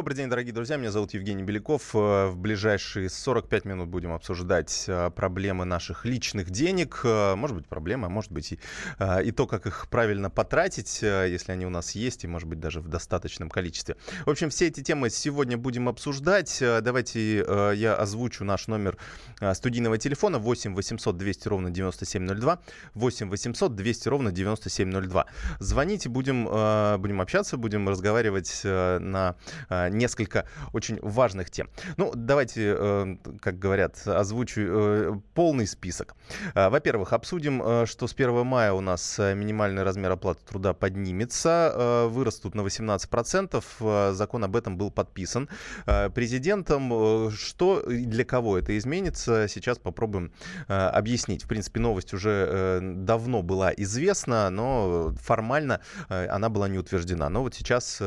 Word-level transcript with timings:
Добрый 0.00 0.16
день, 0.16 0.30
дорогие 0.30 0.54
друзья. 0.54 0.78
Меня 0.78 0.90
зовут 0.90 1.12
Евгений 1.12 1.42
Беляков. 1.42 1.94
Э, 1.94 2.28
в 2.28 2.38
ближайшие 2.38 3.10
45 3.10 3.66
минут 3.66 3.90
будем 3.90 4.14
обсуждать 4.14 4.86
э, 4.86 5.10
проблемы 5.10 5.66
наших 5.66 6.06
личных 6.06 6.48
денег. 6.48 7.02
Э, 7.04 7.34
может 7.34 7.54
быть, 7.54 7.66
проблемы, 7.66 8.06
а 8.06 8.08
может 8.08 8.32
быть 8.32 8.52
и, 8.52 8.58
и 9.24 9.30
то, 9.30 9.46
как 9.46 9.66
их 9.66 9.88
правильно 9.90 10.30
потратить, 10.30 11.02
если 11.02 11.52
они 11.52 11.66
у 11.66 11.68
нас 11.68 11.90
есть, 11.90 12.24
и, 12.24 12.26
может 12.26 12.48
быть, 12.48 12.60
даже 12.60 12.80
в 12.80 12.88
достаточном 12.88 13.50
количестве. 13.50 13.96
В 14.24 14.30
общем, 14.30 14.48
все 14.48 14.68
эти 14.68 14.82
темы 14.82 15.10
сегодня 15.10 15.58
будем 15.58 15.86
обсуждать. 15.86 16.56
Давайте 16.60 17.36
я 17.74 17.94
озвучу 17.94 18.42
наш 18.42 18.68
номер 18.68 18.96
студийного 19.52 19.98
телефона 19.98 20.38
8 20.38 20.74
800 20.74 21.18
200 21.18 21.48
ровно 21.48 21.70
9702. 21.70 22.58
8 22.94 23.28
800 23.28 23.74
200 23.74 24.08
ровно 24.08 24.32
9702. 24.32 25.26
Звоните, 25.58 26.08
будем, 26.08 26.44
будем 27.02 27.20
общаться, 27.20 27.58
будем 27.58 27.86
разговаривать 27.86 28.62
на 28.64 29.36
несколько 29.90 30.46
очень 30.72 30.98
важных 31.02 31.50
тем. 31.50 31.68
Ну, 31.96 32.12
давайте, 32.14 32.74
э, 32.76 33.16
как 33.40 33.58
говорят, 33.58 34.00
озвучу 34.06 34.60
э, 34.60 35.12
полный 35.34 35.66
список. 35.66 36.14
А, 36.54 36.70
во-первых, 36.70 37.12
обсудим, 37.12 37.62
э, 37.62 37.86
что 37.86 38.06
с 38.06 38.14
1 38.14 38.44
мая 38.44 38.72
у 38.72 38.80
нас 38.80 39.18
минимальный 39.18 39.82
размер 39.82 40.12
оплаты 40.12 40.40
труда 40.46 40.72
поднимется, 40.72 42.06
вырастут 42.10 42.54
на 42.54 42.62
18%. 42.62 44.12
Закон 44.12 44.44
об 44.44 44.56
этом 44.56 44.76
был 44.76 44.90
подписан 44.90 45.48
президентом. 46.14 47.30
Что 47.30 47.80
и 47.80 48.04
для 48.04 48.24
кого 48.24 48.58
это 48.58 48.76
изменится, 48.76 49.46
сейчас 49.48 49.78
попробуем 49.78 50.32
объяснить. 50.68 51.44
В 51.44 51.48
принципе, 51.48 51.80
новость 51.80 52.12
уже 52.14 52.80
давно 52.82 53.42
была 53.42 53.72
известна, 53.76 54.50
но 54.50 55.14
формально 55.20 55.80
она 56.08 56.48
была 56.48 56.68
не 56.68 56.78
утверждена. 56.78 57.28
Но 57.28 57.42
вот 57.42 57.54
сейчас 57.54 58.00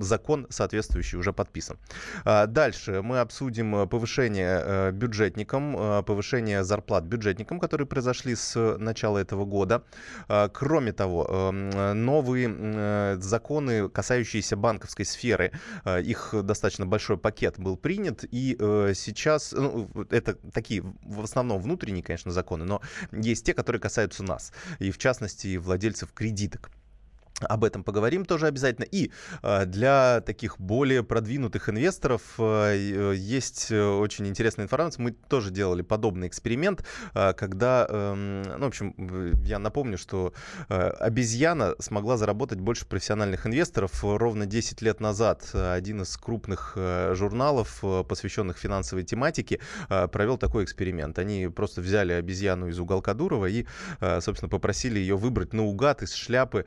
закон, 0.00 0.46
соответственно, 0.50 0.81
соответствующий 0.82 1.18
уже 1.18 1.32
подписан. 1.32 1.78
А, 2.24 2.46
дальше 2.46 3.02
мы 3.02 3.20
обсудим 3.20 3.74
э, 3.76 3.86
повышение 3.86 4.62
э, 4.64 4.90
бюджетникам, 4.92 5.76
э, 5.76 6.02
повышение 6.02 6.64
зарплат 6.64 7.04
бюджетникам, 7.04 7.60
которые 7.60 7.86
произошли 7.86 8.34
с 8.34 8.76
начала 8.78 9.18
этого 9.18 9.44
года. 9.44 9.82
А, 10.28 10.48
кроме 10.48 10.92
того, 10.92 11.26
эм, 11.28 12.04
новые 12.04 13.18
законы, 13.20 13.88
касающиеся 13.88 14.56
банковской 14.56 15.04
сферы, 15.04 15.52
их 15.86 16.34
достаточно 16.42 16.86
большой 16.86 17.16
пакет 17.16 17.58
был 17.58 17.76
принят, 17.76 18.24
и 18.30 18.56
сейчас, 18.94 19.52
ну, 19.52 19.88
это 20.10 20.34
такие 20.52 20.82
в 21.02 21.22
основном 21.22 21.60
внутренние, 21.62 22.02
конечно, 22.02 22.30
законы, 22.30 22.64
но 22.64 22.80
есть 23.12 23.44
те, 23.44 23.54
которые 23.54 23.80
касаются 23.80 24.22
нас, 24.22 24.52
и 24.78 24.90
в 24.90 24.98
частности 24.98 25.56
владельцев 25.56 26.12
кредиток. 26.12 26.70
Об 27.44 27.64
этом 27.64 27.84
поговорим 27.84 28.24
тоже 28.24 28.46
обязательно. 28.46 28.84
И 28.84 29.10
э, 29.42 29.66
для 29.66 30.20
таких 30.20 30.60
более 30.60 31.02
продвинутых 31.02 31.68
инвесторов 31.68 32.22
э, 32.38 33.14
есть 33.16 33.70
э, 33.70 33.84
очень 33.84 34.26
интересная 34.26 34.64
информация. 34.64 35.02
Мы 35.02 35.12
тоже 35.12 35.50
делали 35.50 35.82
подобный 35.82 36.28
эксперимент, 36.28 36.84
когда, 37.12 37.86
эм, 37.88 38.42
ну, 38.42 38.64
в 38.64 38.68
общем, 38.68 38.94
я 39.44 39.58
напомню, 39.58 39.98
что 39.98 40.32
обезьяна 40.68 41.74
смогла 41.78 42.16
заработать 42.16 42.58
больше 42.60 42.86
профессиональных 42.86 43.46
инвесторов 43.46 44.02
ровно 44.02 44.46
10 44.46 44.82
лет 44.82 45.00
назад. 45.00 45.50
Один 45.54 46.02
из 46.02 46.16
крупных 46.16 46.76
журналов, 47.12 47.82
посвященных 48.08 48.58
финансовой 48.58 49.04
тематике, 49.04 49.60
провел 49.88 50.38
такой 50.38 50.64
эксперимент. 50.64 51.18
Они 51.18 51.48
просто 51.48 51.80
взяли 51.80 52.12
обезьяну 52.12 52.68
из 52.68 52.78
уголка 52.78 53.14
Дурова 53.14 53.46
и, 53.46 53.66
собственно, 54.20 54.48
попросили 54.48 54.98
ее 54.98 55.16
выбрать 55.16 55.52
наугад 55.52 56.02
из 56.02 56.14
шляпы 56.14 56.66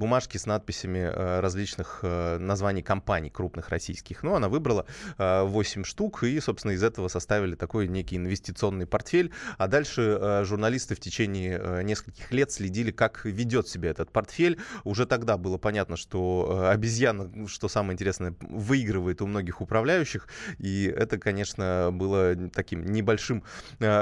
бумажки 0.00 0.38
с 0.38 0.46
надписями 0.46 0.98
э, 0.98 1.40
различных 1.40 2.00
э, 2.02 2.38
названий 2.38 2.82
компаний 2.82 3.30
крупных 3.30 3.68
российских. 3.68 4.22
Ну, 4.24 4.34
она 4.34 4.48
выбрала 4.48 4.86
8 5.18 5.82
э, 5.82 5.84
штук 5.84 6.24
и, 6.24 6.40
собственно, 6.40 6.72
из 6.72 6.82
этого 6.82 7.08
составили 7.08 7.54
такой 7.54 7.86
некий 7.86 8.16
инвестиционный 8.16 8.86
портфель. 8.86 9.30
А 9.58 9.68
дальше 9.68 10.42
журналисты 10.44 10.94
в 10.94 11.00
течение 11.00 11.84
нескольких 11.84 12.32
лет 12.32 12.50
следили, 12.50 12.90
как 12.90 13.24
ведет 13.24 13.68
себя 13.68 13.90
этот 13.90 14.10
портфель. 14.10 14.58
Уже 14.84 15.04
тогда 15.04 15.36
было 15.36 15.58
понятно, 15.58 15.96
что 15.96 16.68
обезьяна, 16.70 17.46
что 17.46 17.68
самое 17.68 17.92
интересное, 17.92 18.34
выигрывает 18.40 19.20
у 19.20 19.26
многих 19.26 19.60
управляющих. 19.60 20.28
И 20.58 20.84
это, 20.84 21.18
конечно, 21.18 21.90
было 21.92 22.34
таким 22.54 22.86
небольшим 22.86 23.44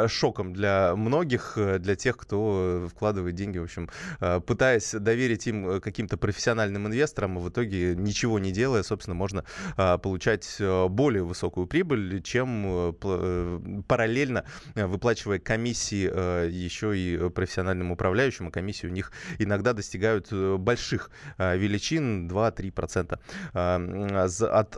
шоком 0.06 0.52
для 0.52 0.94
многих, 0.94 1.54
для 1.56 1.96
тех, 1.96 2.16
кто 2.16 2.88
вкладывает 2.88 3.34
деньги, 3.34 3.58
в 3.58 3.64
общем, 3.64 3.90
пытаясь 4.46 4.92
доверить 4.92 5.46
им 5.48 5.80
каким-то 5.90 6.16
профессиональным 6.16 6.86
инвесторам, 6.86 7.38
а 7.38 7.40
в 7.40 7.48
итоге 7.48 7.94
ничего 7.94 8.38
не 8.38 8.52
делая, 8.52 8.82
собственно, 8.82 9.14
можно 9.14 9.44
а, 9.76 9.98
получать 9.98 10.56
э, 10.58 10.88
более 10.88 11.22
высокую 11.22 11.66
прибыль, 11.66 12.22
чем 12.22 12.64
э, 12.66 12.92
э, 13.02 13.82
параллельно 13.86 14.44
выплачивая 14.74 15.38
комиссии 15.38 16.08
еще 16.48 16.96
и 16.96 17.28
профессиональным 17.30 17.90
управляющим, 17.92 18.48
а 18.48 18.50
комиссии 18.50 18.86
у 18.86 18.90
них 18.90 19.12
иногда 19.38 19.72
достигают 19.72 20.32
больших 20.32 21.10
величин, 21.38 22.28
2-3% 22.28 23.18
от 24.44 24.76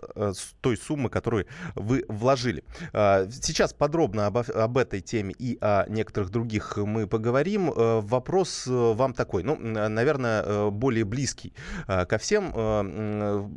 той 0.60 0.76
суммы, 0.76 1.08
которую 1.10 1.46
вы 1.74 2.04
вложили. 2.08 2.64
Сейчас 2.92 3.72
подробно 3.72 4.26
об, 4.26 4.38
об 4.38 4.78
этой 4.78 5.00
теме 5.00 5.34
и 5.38 5.58
о 5.60 5.86
некоторых 5.88 6.30
других 6.30 6.76
мы 6.76 7.06
поговорим. 7.06 7.70
Вопрос 7.74 8.64
вам 8.66 9.14
такой, 9.14 9.42
ну, 9.42 9.56
наверное, 9.56 10.70
более 10.70 10.89
более 10.90 11.04
близкий 11.04 11.52
э, 11.86 12.04
ко 12.04 12.18
всем. 12.18 12.52
Э, 12.52 13.48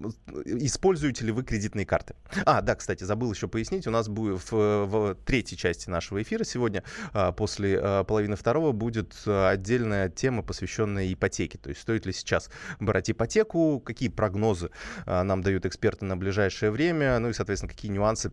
используете 0.45 1.25
ли 1.25 1.31
вы 1.31 1.43
кредитные 1.43 1.83
карты? 1.83 2.13
А, 2.45 2.61
да, 2.61 2.75
кстати, 2.75 3.03
забыл 3.03 3.33
еще 3.33 3.47
пояснить. 3.47 3.87
У 3.87 3.91
нас 3.91 4.07
будет 4.07 4.39
в, 4.51 4.85
в 4.85 5.15
третьей 5.25 5.57
части 5.57 5.89
нашего 5.89 6.21
эфира 6.21 6.43
сегодня, 6.43 6.83
э, 7.13 7.31
после 7.35 8.03
половины 8.03 8.35
второго, 8.35 8.71
будет 8.71 9.15
отдельная 9.25 10.09
тема, 10.09 10.43
посвященная 10.43 11.11
ипотеке. 11.11 11.57
То 11.57 11.69
есть 11.69 11.81
стоит 11.81 12.05
ли 12.05 12.13
сейчас 12.13 12.51
брать 12.79 13.09
ипотеку, 13.09 13.79
какие 13.79 14.09
прогнозы 14.09 14.69
нам 15.07 15.41
дают 15.41 15.65
эксперты 15.65 16.05
на 16.05 16.15
ближайшее 16.15 16.69
время, 16.69 17.17
ну 17.17 17.29
и, 17.29 17.33
соответственно, 17.33 17.71
какие 17.71 17.91
нюансы 17.91 18.31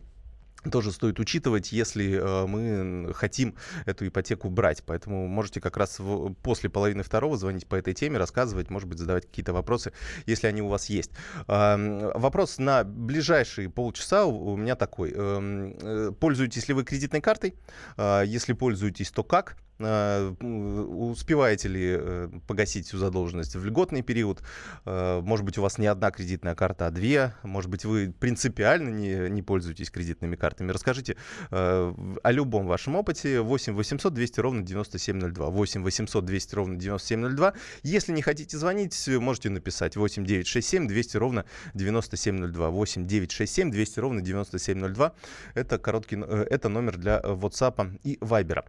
тоже 0.69 0.91
стоит 0.91 1.19
учитывать, 1.19 1.71
если 1.71 2.19
э, 2.19 2.45
мы 2.47 3.13
хотим 3.13 3.55
эту 3.85 4.07
ипотеку 4.07 4.49
брать. 4.49 4.83
Поэтому 4.85 5.27
можете 5.27 5.59
как 5.59 5.77
раз 5.77 5.99
в, 5.99 6.33
после 6.35 6.69
половины 6.69 7.03
второго 7.03 7.37
звонить 7.37 7.67
по 7.67 7.75
этой 7.75 7.93
теме, 7.93 8.17
рассказывать, 8.17 8.69
может 8.69 8.87
быть, 8.87 8.99
задавать 8.99 9.25
какие-то 9.25 9.53
вопросы, 9.53 9.91
если 10.25 10.47
они 10.47 10.61
у 10.61 10.67
вас 10.67 10.87
есть. 10.89 11.11
Э, 11.47 12.11
вопрос 12.15 12.57
на 12.59 12.83
ближайшие 12.83 13.69
полчаса 13.69 14.25
у, 14.25 14.53
у 14.53 14.57
меня 14.57 14.75
такой. 14.75 15.11
Эм, 15.11 15.75
э, 15.81 16.11
пользуетесь 16.19 16.67
ли 16.67 16.73
вы 16.73 16.83
кредитной 16.83 17.21
картой? 17.21 17.55
Э, 17.97 18.23
если 18.25 18.53
пользуетесь, 18.53 19.11
то 19.11 19.23
как? 19.23 19.57
Э, 19.83 20.33
успеваете 20.39 21.67
ли 21.67 21.95
э, 21.97 22.29
погасить 22.47 22.87
всю 22.87 22.97
задолженность 22.97 23.55
в 23.55 23.65
льготный 23.65 24.01
период? 24.01 24.41
Э, 24.85 25.21
может 25.21 25.45
быть, 25.45 25.57
у 25.57 25.61
вас 25.61 25.77
не 25.77 25.87
одна 25.87 26.11
кредитная 26.11 26.55
карта, 26.55 26.87
а 26.87 26.91
две. 26.91 27.33
Может 27.43 27.69
быть, 27.69 27.85
вы 27.85 28.13
принципиально 28.19 28.89
не, 28.89 29.29
не 29.29 29.41
пользуетесь 29.41 29.89
кредитными 29.89 30.35
картами. 30.35 30.71
Расскажите 30.71 31.15
о 31.51 32.31
любом 32.31 32.67
вашем 32.67 32.95
опыте. 32.95 33.41
8 33.41 33.73
800 33.73 34.13
200 34.13 34.39
ровно 34.39 34.61
9702. 34.61 35.49
8 35.49 35.83
800 35.83 36.25
200 36.25 36.55
ровно 36.55 36.75
9702. 36.77 37.53
Если 37.83 38.11
не 38.11 38.21
хотите 38.21 38.57
звонить, 38.57 39.07
можете 39.07 39.49
написать 39.49 39.95
8 39.95 40.25
967 40.25 40.87
200 40.87 41.17
ровно 41.17 41.45
9702. 41.73 42.69
8 42.69 43.07
967 43.07 43.71
200 43.71 43.99
ровно 43.99 44.21
9702. 44.21 45.13
Это 45.55 45.77
короткий, 45.77 46.17
это 46.17 46.69
номер 46.69 46.97
для 46.97 47.19
WhatsApp 47.19 47.99
и 48.03 48.17
Viber. 48.21 48.63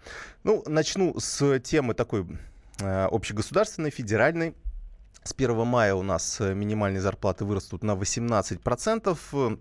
Ну, 0.44 0.62
начну 0.66 1.01
начну 1.02 1.20
с 1.20 1.58
темы 1.60 1.94
такой 1.94 2.26
э, 2.80 3.08
общегосударственной, 3.10 3.90
федеральной. 3.90 4.54
С 5.24 5.32
1 5.32 5.66
мая 5.66 5.94
у 5.94 6.02
нас 6.02 6.40
э, 6.40 6.54
минимальные 6.54 7.00
зарплаты 7.00 7.44
вырастут 7.44 7.82
на 7.82 7.92
18%. 7.92 9.58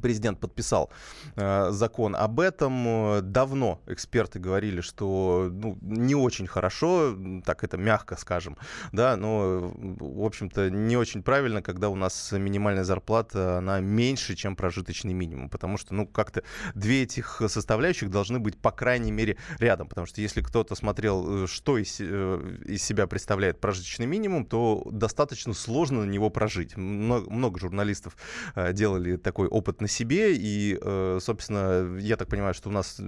Президент 0.00 0.40
подписал 0.40 0.90
э, 1.36 1.70
закон 1.70 2.16
об 2.16 2.40
этом. 2.40 3.32
Давно 3.32 3.80
эксперты 3.86 4.38
говорили, 4.38 4.80
что 4.80 5.48
ну, 5.50 5.76
не 5.82 6.14
очень 6.14 6.46
хорошо, 6.46 7.16
так 7.44 7.64
это 7.64 7.76
мягко 7.76 8.16
скажем, 8.16 8.56
да, 8.92 9.16
но, 9.16 9.72
в 9.74 10.24
общем-то, 10.24 10.70
не 10.70 10.96
очень 10.96 11.22
правильно, 11.22 11.62
когда 11.62 11.88
у 11.88 11.94
нас 11.94 12.32
минимальная 12.32 12.84
зарплата, 12.84 13.58
она 13.58 13.80
меньше, 13.80 14.34
чем 14.34 14.56
прожиточный 14.56 15.12
минимум, 15.12 15.50
потому 15.50 15.76
что, 15.76 15.94
ну, 15.94 16.06
как-то 16.06 16.42
две 16.74 17.02
этих 17.02 17.42
составляющих 17.46 18.10
должны 18.10 18.38
быть, 18.38 18.56
по 18.56 18.70
крайней 18.70 19.12
мере, 19.12 19.36
рядом, 19.58 19.88
потому 19.88 20.06
что 20.06 20.20
если 20.20 20.40
кто-то 20.40 20.74
смотрел, 20.74 21.44
э, 21.44 21.46
что 21.46 21.78
из, 21.78 21.98
э, 22.00 22.58
из 22.64 22.82
себя 22.82 23.06
представляет 23.06 23.60
прожиточный 23.60 24.06
минимум, 24.06 24.46
то 24.46 24.86
достаточно 24.90 25.52
сложно 25.52 26.04
на 26.04 26.10
него 26.10 26.30
прожить. 26.30 26.76
Много, 26.76 27.30
много 27.30 27.60
журналистов 27.60 28.16
э, 28.54 28.72
делали 28.72 29.16
такой 29.16 29.48
опыт 29.48 29.80
на 29.82 29.88
себе, 29.88 30.34
и, 30.34 30.78
собственно, 31.20 31.98
я 31.98 32.16
так 32.16 32.28
понимаю, 32.28 32.54
что 32.54 32.68
у 32.68 32.72
нас 32.72 33.00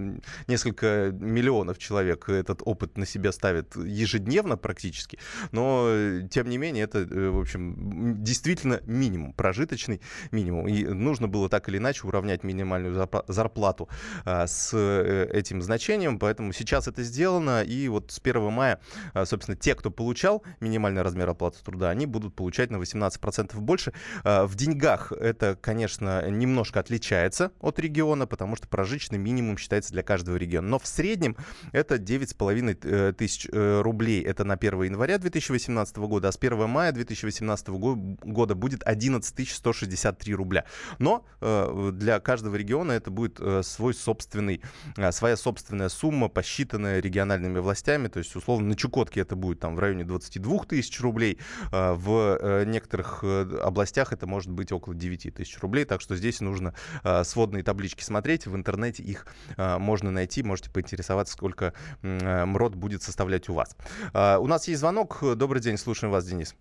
несколько 0.49 1.11
миллионов 1.12 1.79
человек 1.79 2.29
этот 2.29 2.61
опыт 2.65 2.99
на 2.99 3.06
себя 3.06 3.32
ставит 3.32 3.76
ежедневно 3.76 4.56
практически, 4.56 5.19
но, 5.53 5.88
тем 6.31 6.49
не 6.49 6.59
менее, 6.59 6.85
это, 6.85 7.06
в 7.06 7.41
общем, 7.41 8.23
действительно 8.23 8.81
минимум, 8.87 9.32
прожиточный 9.32 10.00
минимум, 10.32 10.67
и 10.67 10.85
нужно 10.85 11.29
было 11.29 11.49
так 11.49 11.69
или 11.69 11.79
иначе 11.79 12.06
уравнять 12.06 12.43
минимальную 12.43 13.09
зарплату 13.29 13.88
с 14.25 14.75
этим 14.75 15.62
значением, 15.62 16.19
поэтому 16.19 16.53
сейчас 16.53 16.88
это 16.88 17.03
сделано, 17.05 17.62
и 17.62 17.88
вот 17.88 18.11
с 18.11 18.19
1 18.19 18.50
мая, 18.50 18.81
собственно, 19.25 19.56
те, 19.56 19.75
кто 19.75 19.91
получал 19.91 20.43
минимальный 20.61 21.03
размер 21.03 21.29
оплаты 21.29 21.62
труда, 21.62 21.91
они 21.91 22.06
будут 22.06 22.35
получать 22.35 22.71
на 22.71 22.79
18% 22.79 23.61
больше. 23.61 23.93
А, 24.25 24.47
в 24.47 24.56
деньгах 24.56 25.12
это, 25.12 25.56
конечно, 25.61 26.29
немножко 26.29 26.63
отличается 26.72 27.52
от 27.61 27.78
региона, 27.78 28.26
потому 28.26 28.56
что 28.56 28.69
прожиточный 28.69 29.19
минимум 29.19 29.58
считается 29.58 29.93
для 29.93 30.02
каждого 30.02 30.37
региона. 30.37 30.69
Но 30.69 30.78
в 30.78 30.87
среднем 30.87 31.37
это 31.72 31.96
9,5 31.96 32.78
э, 32.82 33.12
тысяч 33.12 33.49
э, 33.50 33.81
рублей. 33.81 34.22
Это 34.22 34.44
на 34.44 34.55
1 34.55 34.82
января 34.82 35.19
2018 35.19 35.96
года, 35.99 36.28
а 36.28 36.32
с 36.32 36.37
1 36.37 36.69
мая 36.69 36.93
2018 36.93 37.69
года 37.69 38.55
будет 38.55 38.82
11 38.84 39.49
163 39.49 40.34
рубля. 40.34 40.64
Но 40.99 41.26
э, 41.40 41.90
для 41.93 42.20
каждого 42.20 42.56
региона 42.56 42.93
это 42.93 43.11
будет 43.11 43.40
свой 43.64 43.94
собственный, 43.94 44.62
своя 45.11 45.37
собственная 45.37 45.88
сумма, 45.88 46.28
посчитанная 46.28 47.00
региональными 47.00 47.58
властями. 47.58 48.08
То 48.08 48.19
есть, 48.19 48.34
условно, 48.37 48.69
на 48.69 48.76
Чукотке 48.76 49.20
это 49.20 49.37
будет 49.37 49.61
там 49.61 49.76
в 49.76 49.78
районе 49.78 50.05
22 50.05 50.64
тысяч 50.64 51.00
рублей, 51.00 51.38
в 51.70 52.64
некоторых 52.64 53.25
областях 53.25 54.12
это 54.12 54.26
может 54.26 54.50
быть 54.50 54.72
около 54.72 54.94
9 54.94 55.34
тысяч 55.34 55.58
рублей, 55.61 55.84
так 55.84 56.00
что 56.00 56.16
здесь 56.16 56.40
нужно 56.40 56.53
а, 57.02 57.24
сводные 57.24 57.62
таблички 57.62 58.02
смотреть, 58.02 58.46
в 58.46 58.54
интернете 58.54 59.02
их 59.02 59.26
а, 59.56 59.78
можно 59.78 60.10
найти, 60.10 60.42
можете 60.42 60.70
поинтересоваться, 60.70 61.32
сколько 61.32 61.72
МРОД 62.02 62.74
будет 62.74 63.02
составлять 63.02 63.48
у 63.48 63.54
вас. 63.54 63.76
У 64.12 64.46
нас 64.46 64.68
есть 64.68 64.80
звонок, 64.80 65.18
добрый 65.36 65.60
день, 65.60 65.76
слушаем 65.76 66.12
вас, 66.12 66.26
Денис. 66.26 66.54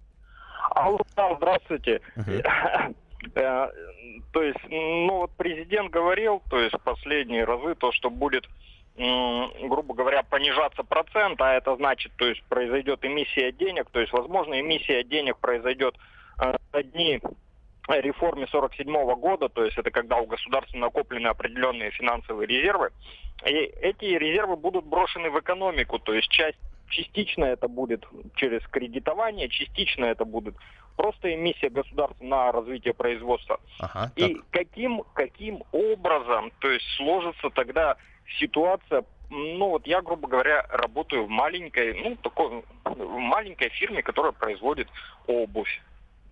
Алло, 0.71 0.99
здравствуйте. 1.37 2.01
Э, 3.35 3.67
то 4.33 4.43
есть, 4.43 4.59
ну 4.69 5.19
вот 5.19 5.31
президент 5.37 5.89
говорил, 5.89 6.41
то 6.49 6.59
есть 6.59 6.75
последние 6.83 7.45
разы, 7.45 7.73
то, 7.75 7.93
что 7.93 8.09
будет 8.09 8.45
грубо 8.95 9.95
говоря, 9.95 10.21
понижаться 10.21 10.83
процент, 10.83 11.41
а 11.41 11.53
это 11.53 11.75
значит, 11.77 12.11
то 12.15 12.27
есть 12.27 12.43
произойдет 12.43 13.03
эмиссия 13.03 13.51
денег, 13.51 13.89
то 13.89 13.99
есть, 13.99 14.13
возможно, 14.13 14.59
эмиссия 14.59 15.03
денег 15.03 15.37
произойдет 15.37 15.95
э, 16.39 16.53
одни 16.71 17.19
реформе 17.89 18.47
47 18.47 19.15
года, 19.15 19.49
то 19.49 19.63
есть 19.63 19.77
это 19.77 19.91
когда 19.91 20.17
у 20.17 20.25
государства 20.25 20.77
накоплены 20.77 21.27
определенные 21.27 21.91
финансовые 21.91 22.47
резервы, 22.47 22.91
и 23.45 23.51
эти 23.51 24.05
резервы 24.05 24.55
будут 24.55 24.85
брошены 24.85 25.29
в 25.29 25.39
экономику, 25.39 25.99
то 25.99 26.13
есть 26.13 26.29
часть 26.29 26.57
частично 26.89 27.45
это 27.45 27.67
будет 27.67 28.05
через 28.35 28.61
кредитование, 28.67 29.49
частично 29.49 30.05
это 30.05 30.25
будет 30.25 30.55
просто 30.95 31.33
эмиссия 31.33 31.69
государства 31.69 32.23
на 32.23 32.51
развитие 32.51 32.93
производства. 32.93 33.59
Ага, 33.79 34.11
и 34.15 34.39
каким, 34.51 35.03
каким 35.13 35.63
образом, 35.71 36.51
то 36.59 36.69
есть 36.69 36.85
сложится 36.97 37.49
тогда 37.49 37.97
ситуация, 38.39 39.03
ну 39.29 39.69
вот 39.69 39.87
я, 39.87 40.01
грубо 40.01 40.27
говоря, 40.27 40.65
работаю 40.69 41.25
в 41.25 41.29
маленькой, 41.29 41.99
ну 42.01 42.15
такой, 42.17 42.63
в 42.85 43.17
маленькой 43.17 43.69
фирме, 43.69 44.03
которая 44.03 44.31
производит 44.31 44.87
обувь 45.25 45.81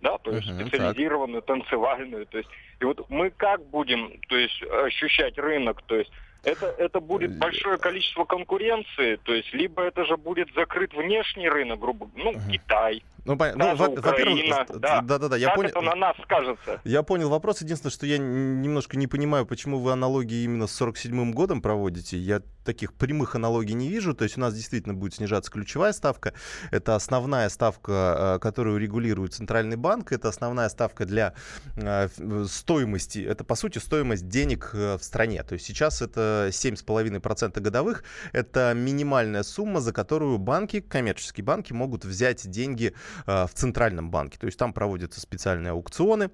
да, 0.02 0.18
то 0.18 0.32
есть 0.32 0.48
uh-huh, 0.48 0.66
специализированную, 0.66 1.42
так. 1.42 1.56
танцевальную, 1.56 2.26
то 2.26 2.38
есть 2.38 2.50
и 2.80 2.84
вот 2.84 3.08
мы 3.08 3.30
как 3.30 3.64
будем, 3.70 4.20
то 4.28 4.36
есть 4.36 4.62
ощущать 4.62 5.38
рынок, 5.38 5.80
то 5.86 5.96
есть 5.96 6.10
это, 6.44 6.66
это 6.78 7.00
будет 7.00 7.30
э, 7.30 7.34
большое 7.34 7.78
количество 7.78 8.24
конкуренции, 8.24 9.16
то 9.16 9.32
есть 9.32 9.52
либо 9.52 9.82
это 9.82 10.04
же 10.04 10.16
будет 10.16 10.48
закрыт 10.54 10.92
внешний 10.94 11.48
рынок, 11.48 11.80
грубо 11.80 12.10
ну, 12.14 12.32
uh-huh. 12.32 12.50
Китай, 12.50 13.02
ну, 13.24 13.36
ну 13.36 13.76
во-первых, 13.76 14.66
да, 14.80 15.00
да, 15.00 15.18
да, 15.18 15.36
я 15.36 15.54
понял. 15.54 15.68
это 15.68 15.80
на 15.80 15.94
нас 15.94 16.16
скажется? 16.24 16.80
Я 16.82 17.04
понял 17.04 17.28
вопрос. 17.28 17.62
Единственное, 17.62 17.92
что 17.92 18.04
я 18.04 18.18
немножко 18.18 18.96
не 18.96 19.06
понимаю, 19.06 19.46
почему 19.46 19.78
вы 19.78 19.92
аналогии 19.92 20.42
именно 20.42 20.66
с 20.66 20.80
47-м 20.80 21.32
годом 21.32 21.62
проводите. 21.62 22.16
Я 22.16 22.42
таких 22.64 22.94
прямых 22.94 23.36
аналогий 23.36 23.74
не 23.74 23.88
вижу. 23.88 24.14
То 24.14 24.24
есть 24.24 24.36
у 24.38 24.40
нас 24.40 24.54
действительно 24.54 24.94
будет 24.94 25.14
снижаться 25.14 25.52
ключевая 25.52 25.92
ставка. 25.92 26.32
Это 26.72 26.96
основная 26.96 27.48
ставка, 27.48 28.36
э, 28.36 28.38
которую 28.40 28.78
регулирует 28.78 29.34
Центральный 29.34 29.76
банк. 29.76 30.10
Это 30.10 30.28
основная 30.28 30.68
ставка 30.68 31.04
для 31.04 31.34
э, 31.76 32.08
стоимости. 32.48 33.20
Это, 33.20 33.44
по 33.44 33.54
сути, 33.54 33.78
стоимость 33.78 34.28
денег 34.28 34.70
в 34.74 35.00
стране. 35.00 35.44
То 35.44 35.54
есть 35.54 35.66
сейчас 35.66 36.02
это 36.02 36.31
7,5% 36.50 37.60
годовых. 37.60 38.04
Это 38.32 38.72
минимальная 38.74 39.42
сумма, 39.42 39.80
за 39.80 39.92
которую 39.92 40.38
банки, 40.38 40.80
коммерческие 40.80 41.44
банки, 41.44 41.72
могут 41.72 42.04
взять 42.04 42.48
деньги 42.48 42.94
Э, 43.26 43.46
в 43.46 43.54
Центральном 43.54 44.10
банке. 44.10 44.38
То 44.38 44.46
есть 44.46 44.58
там 44.58 44.72
проводятся 44.72 45.20
специальные 45.20 45.72
аукционы, 45.72 46.30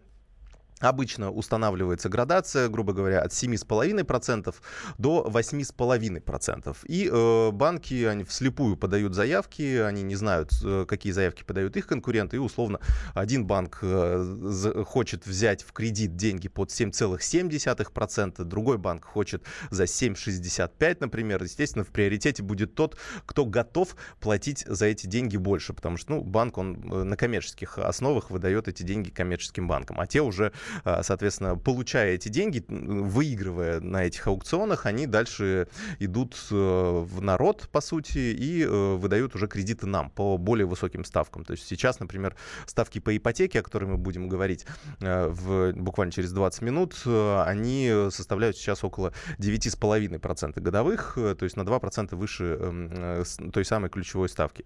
Обычно 0.80 1.30
устанавливается 1.30 2.08
градация, 2.08 2.68
грубо 2.68 2.92
говоря, 2.92 3.20
от 3.20 3.32
7,5% 3.32 4.54
до 4.98 5.28
8,5%. 5.28 6.76
И 6.86 7.10
э, 7.10 7.50
банки, 7.50 8.04
они 8.04 8.24
вслепую 8.24 8.76
подают 8.76 9.14
заявки, 9.14 9.78
они 9.78 10.02
не 10.02 10.14
знают, 10.14 10.52
э, 10.64 10.84
какие 10.88 11.12
заявки 11.12 11.42
подают 11.42 11.76
их 11.76 11.86
конкуренты, 11.86 12.36
и 12.36 12.38
условно 12.38 12.78
один 13.14 13.46
банк 13.46 13.80
э, 13.82 14.84
хочет 14.86 15.26
взять 15.26 15.62
в 15.62 15.72
кредит 15.72 16.16
деньги 16.16 16.48
под 16.48 16.70
7,7%, 16.70 18.44
другой 18.44 18.78
банк 18.78 19.04
хочет 19.04 19.42
за 19.70 19.84
7,65, 19.84 20.98
например. 21.00 21.42
Естественно, 21.42 21.84
в 21.84 21.88
приоритете 21.88 22.42
будет 22.42 22.74
тот, 22.74 22.96
кто 23.26 23.44
готов 23.44 23.96
платить 24.20 24.64
за 24.66 24.86
эти 24.86 25.06
деньги 25.06 25.36
больше, 25.36 25.72
потому 25.72 25.96
что 25.96 26.12
ну, 26.12 26.20
банк, 26.22 26.56
он 26.58 26.76
э, 26.76 27.02
на 27.02 27.16
коммерческих 27.16 27.78
основах 27.78 28.30
выдает 28.30 28.68
эти 28.68 28.84
деньги 28.84 29.10
коммерческим 29.10 29.66
банкам, 29.66 29.98
а 30.00 30.06
те 30.06 30.20
уже 30.20 30.52
соответственно, 30.84 31.56
получая 31.56 32.14
эти 32.14 32.28
деньги, 32.28 32.64
выигрывая 32.68 33.80
на 33.80 34.04
этих 34.04 34.26
аукционах, 34.26 34.86
они 34.86 35.06
дальше 35.06 35.68
идут 35.98 36.36
э, 36.50 36.54
в 36.54 37.20
народ, 37.20 37.68
по 37.72 37.80
сути, 37.80 38.18
и 38.18 38.64
э, 38.64 38.94
выдают 38.96 39.34
уже 39.34 39.46
кредиты 39.48 39.86
нам 39.86 40.10
по 40.10 40.36
более 40.38 40.66
высоким 40.66 41.04
ставкам. 41.04 41.44
То 41.44 41.52
есть 41.52 41.66
сейчас, 41.66 42.00
например, 42.00 42.36
ставки 42.66 42.98
по 42.98 43.16
ипотеке, 43.16 43.60
о 43.60 43.62
которой 43.62 43.84
мы 43.84 43.96
будем 43.96 44.28
говорить 44.28 44.66
э, 45.00 45.28
в, 45.28 45.72
буквально 45.72 46.12
через 46.12 46.32
20 46.32 46.62
минут, 46.62 46.96
они 47.06 48.08
составляют 48.10 48.56
сейчас 48.56 48.84
около 48.84 49.12
9,5% 49.38 50.60
годовых, 50.60 51.14
то 51.14 51.44
есть 51.44 51.56
на 51.56 51.62
2% 51.62 52.16
выше 52.16 52.44
эм, 52.44 53.50
той 53.52 53.64
самой 53.64 53.90
ключевой 53.90 54.28
ставки. 54.28 54.64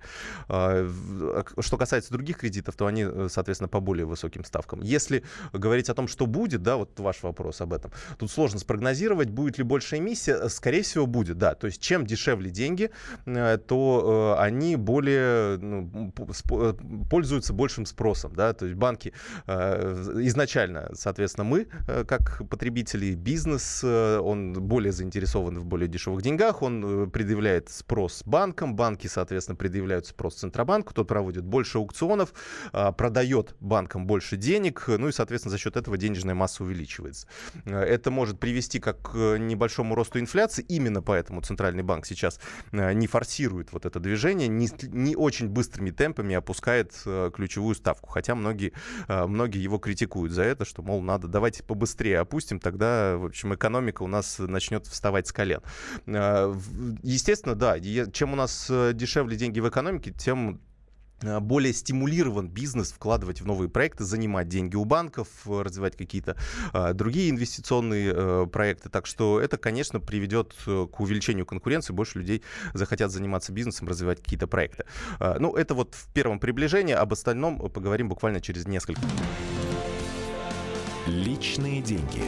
А, 0.49 0.89
что 1.59 1.77
касается 1.77 2.13
других 2.13 2.39
кредитов, 2.39 2.77
то 2.77 2.87
они, 2.87 3.07
соответственно, 3.29 3.69
по 3.69 3.81
более 3.81 4.07
высоким 4.07 4.45
ставкам. 4.45 4.81
Если 4.81 5.25
говорить 5.53 5.89
о 5.89 5.92
том, 5.95 6.09
что 6.09 6.27
будет, 6.27 6.63
да, 6.63 6.77
вот 6.77 6.99
ваш 6.99 7.23
вопрос 7.23 7.61
об 7.61 7.73
этом. 7.73 7.93
Тут 8.19 8.31
сложно 8.31 8.59
спрогнозировать, 8.59 9.31
будет 9.31 9.59
ли 9.59 9.65
больше 9.65 9.99
эмиссия. 9.99 10.49
Скорее 10.49 10.83
всего, 10.83 11.07
будет, 11.07 11.39
да. 11.39 11.55
То 11.55 11.67
есть, 11.67 11.81
чем 11.81 12.07
дешевле 12.07 12.51
деньги, 12.51 12.91
э, 13.27 13.59
то 13.59 14.37
э, 14.39 14.43
они 14.43 14.77
более 14.77 15.59
ну, 15.59 16.13
э, 16.17 16.75
пользуются 17.11 17.53
большим 17.53 17.87
спросом, 17.87 18.35
да. 18.35 18.53
То 18.53 18.67
есть 18.67 18.77
банки 18.77 19.13
изначально, 19.47 20.91
соответственно, 20.95 21.45
мы, 21.45 21.67
как 22.07 22.43
потребители, 22.49 23.15
бизнес, 23.15 23.85
он 23.85 24.53
более 24.55 24.93
заинтересован 24.93 25.59
в 25.59 25.65
более 25.65 25.89
дешевых 25.89 26.23
деньгах, 26.23 26.63
он 26.63 27.11
предъявляет 27.11 27.69
спрос 27.71 28.23
банкам, 28.25 28.77
банки, 28.77 29.07
соответственно, 29.07 29.57
предъявляют 29.57 30.07
спрос 30.07 30.37
Центробанку, 30.37 30.95
тот 30.95 31.09
проводит 31.09 31.45
больше 31.45 31.79
аукционов, 31.79 32.33
продает 32.73 33.55
банкам 33.61 34.07
больше 34.07 34.37
денег, 34.37 34.85
ну 34.87 35.09
и, 35.09 35.13
соответственно, 35.13 35.51
за 35.51 35.59
счет 35.59 35.77
этого 35.77 35.82
денежная 35.97 36.35
масса 36.35 36.65
увеличивается. 36.65 37.27
Э, 37.65 37.81
это 37.81 38.11
может 38.11 38.39
привести 38.39 38.81
как 38.81 39.13
к 39.13 39.39
небольшому 39.39 39.95
росту 39.95 40.19
инфляции. 40.19 40.65
Именно 40.69 41.03
поэтому 41.03 41.41
Центральный 41.41 41.83
банк 41.83 42.07
сейчас 42.07 42.41
э, 42.73 42.93
не 42.93 43.07
форсирует 43.07 43.73
вот 43.73 43.87
это 43.87 44.01
движение, 44.01 44.49
не, 44.49 44.69
не 44.83 45.17
очень 45.17 45.49
быстрыми 45.49 45.91
темпами 45.91 46.35
опускает 46.35 46.93
э, 47.07 47.31
ключевую 47.35 47.75
ставку. 47.75 48.09
Хотя 48.09 48.35
многие, 48.35 48.73
многие 49.09 49.63
его 49.63 49.79
критикуют 49.79 50.33
за 50.33 50.43
это, 50.43 50.65
что, 50.65 50.83
мол, 50.83 51.03
надо 51.03 51.29
давайте 51.29 51.63
побыстрее 51.63 52.21
опустим, 52.21 52.59
тогда, 52.59 53.17
в 53.17 53.27
общем, 53.27 53.55
экономика 53.55 54.03
у 54.03 54.07
нас 54.07 54.39
начнет 54.39 54.87
вставать 54.87 55.27
с 55.27 55.33
колен. 55.33 55.61
Естественно, 56.07 57.55
да, 57.55 57.79
чем 57.81 58.33
у 58.33 58.37
нас 58.37 58.71
дешевле 58.95 59.37
деньги 59.37 59.61
в 59.61 59.69
экономике, 59.69 60.13
тем 60.13 60.61
Э, 60.63 60.72
более 61.23 61.73
стимулирован 61.73 62.49
бизнес 62.49 62.93
вкладывать 62.93 63.41
в 63.41 63.47
новые 63.47 63.69
проекты, 63.69 64.05
занимать 64.05 64.49
деньги 64.49 64.77
у 64.77 64.85
банков, 64.85 65.29
развивать 65.47 65.97
какие-то 65.97 66.37
э, 66.73 66.93
другие 66.95 67.31
инвестиционные 67.31 68.13
э, 68.15 68.47
проекты. 68.51 68.89
Так 68.89 69.07
что 69.07 69.41
это, 69.41 69.57
конечно, 69.57 70.01
приведет 70.01 70.55
э, 70.67 70.87
к 70.93 71.01
увеличению 71.01 71.47
конкуренции, 71.47 71.93
больше 71.93 72.19
людей 72.19 72.43
захотят 72.75 73.11
заниматься 73.11 73.53
бизнесом, 73.53 73.89
развивать 73.89 74.23
какие-то 74.23 74.47
проекты. 74.47 74.85
Э, 75.21 75.37
ну, 75.39 75.55
это 75.55 75.75
вот 75.75 75.95
в 75.95 76.13
первом 76.13 76.39
приближении, 76.41 76.95
об 76.95 77.13
остальном 77.13 77.59
поговорим 77.71 78.09
буквально 78.09 78.41
через 78.41 78.67
несколько. 78.67 79.03
Личные 81.07 81.83
деньги. 81.83 82.23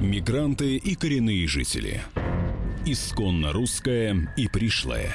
Мигранты 0.00 0.76
и 0.76 0.94
коренные 0.94 1.46
жители. 1.46 2.02
Исконно 2.86 3.52
русская 3.52 4.32
и 4.36 4.48
пришлая. 4.48 5.14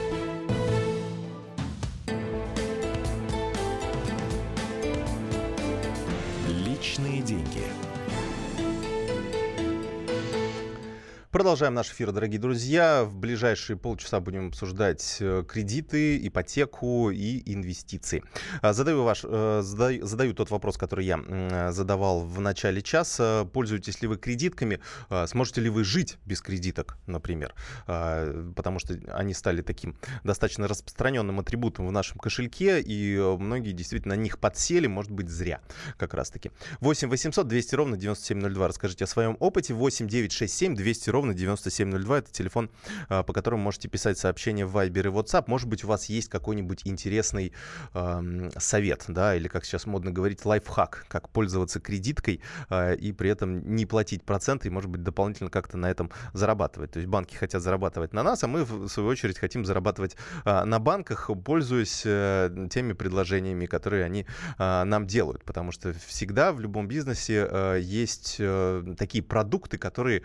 Продолжаем 11.31 11.73
наш 11.73 11.89
эфир, 11.89 12.11
дорогие 12.11 12.41
друзья. 12.41 13.05
В 13.05 13.15
ближайшие 13.15 13.77
полчаса 13.77 14.19
будем 14.19 14.49
обсуждать 14.49 15.15
э, 15.21 15.45
кредиты, 15.47 16.27
ипотеку 16.27 17.09
и 17.09 17.41
инвестиции. 17.53 18.21
А, 18.61 18.73
задаю, 18.73 19.03
ваш, 19.03 19.21
э, 19.23 19.61
задаю, 19.63 20.05
задаю 20.05 20.33
тот 20.33 20.51
вопрос, 20.51 20.75
который 20.77 21.05
я 21.05 21.71
задавал 21.71 22.25
в 22.25 22.41
начале 22.41 22.81
часа. 22.81 23.47
Пользуетесь 23.53 24.01
ли 24.01 24.09
вы 24.09 24.17
кредитками? 24.17 24.81
А, 25.07 25.25
сможете 25.25 25.61
ли 25.61 25.69
вы 25.69 25.85
жить 25.85 26.17
без 26.25 26.41
кредиток, 26.41 26.97
например? 27.07 27.55
А, 27.87 28.51
потому 28.53 28.79
что 28.79 28.99
они 29.13 29.33
стали 29.33 29.61
таким 29.61 29.95
достаточно 30.25 30.67
распространенным 30.67 31.39
атрибутом 31.39 31.87
в 31.87 31.93
нашем 31.93 32.17
кошельке, 32.17 32.81
и 32.81 33.17
многие 33.39 33.71
действительно 33.71 34.15
на 34.15 34.19
них 34.19 34.37
подсели, 34.37 34.87
может 34.87 35.11
быть, 35.11 35.29
зря 35.29 35.61
как 35.97 36.13
раз-таки. 36.13 36.51
8 36.81 37.07
800 37.07 37.47
200 37.47 37.75
ровно 37.75 37.95
9702. 37.95 38.67
Расскажите 38.67 39.05
о 39.05 39.07
своем 39.07 39.37
опыте. 39.39 39.73
8 39.73 40.09
967 40.09 40.75
200 40.75 41.09
ровно 41.09 41.20
ровно 41.21 41.35
9702. 41.35 42.17
Это 42.17 42.31
телефон, 42.31 42.69
а, 43.07 43.21
по 43.21 43.31
которому 43.33 43.63
можете 43.63 43.87
писать 43.87 44.17
сообщения 44.17 44.65
в 44.65 44.75
Viber 44.75 45.07
и 45.07 45.11
WhatsApp. 45.11 45.43
Может 45.47 45.67
быть, 45.67 45.83
у 45.83 45.87
вас 45.87 46.05
есть 46.05 46.29
какой-нибудь 46.29 46.81
интересный 46.85 47.53
э, 47.93 48.49
совет, 48.57 49.05
да, 49.07 49.35
или, 49.35 49.47
как 49.47 49.65
сейчас 49.65 49.85
модно 49.85 50.11
говорить, 50.11 50.43
лайфхак, 50.45 51.05
как 51.07 51.29
пользоваться 51.29 51.79
кредиткой 51.79 52.41
э, 52.69 52.95
и 52.95 53.11
при 53.11 53.29
этом 53.29 53.75
не 53.75 53.85
платить 53.85 54.23
проценты 54.23 54.67
и, 54.67 54.71
может 54.71 54.89
быть, 54.89 55.03
дополнительно 55.03 55.51
как-то 55.51 55.77
на 55.77 55.91
этом 55.91 56.09
зарабатывать. 56.33 56.91
То 56.91 56.99
есть 56.99 57.09
банки 57.09 57.35
хотят 57.35 57.61
зарабатывать 57.61 58.13
на 58.13 58.23
нас, 58.23 58.43
а 58.43 58.47
мы, 58.47 58.63
в 58.63 58.87
свою 58.87 59.09
очередь, 59.09 59.37
хотим 59.37 59.63
зарабатывать 59.63 60.15
э, 60.45 60.63
на 60.63 60.79
банках, 60.79 61.29
пользуясь 61.45 62.01
э, 62.05 62.67
теми 62.71 62.93
предложениями, 62.93 63.67
которые 63.67 64.05
они 64.05 64.25
э, 64.57 64.83
нам 64.83 65.05
делают. 65.05 65.43
Потому 65.43 65.71
что 65.71 65.93
всегда 66.07 66.51
в 66.51 66.59
любом 66.59 66.87
бизнесе 66.87 67.47
э, 67.47 67.79
есть 67.79 68.37
э, 68.39 68.95
такие 68.97 69.23
продукты, 69.23 69.77
которые 69.77 70.23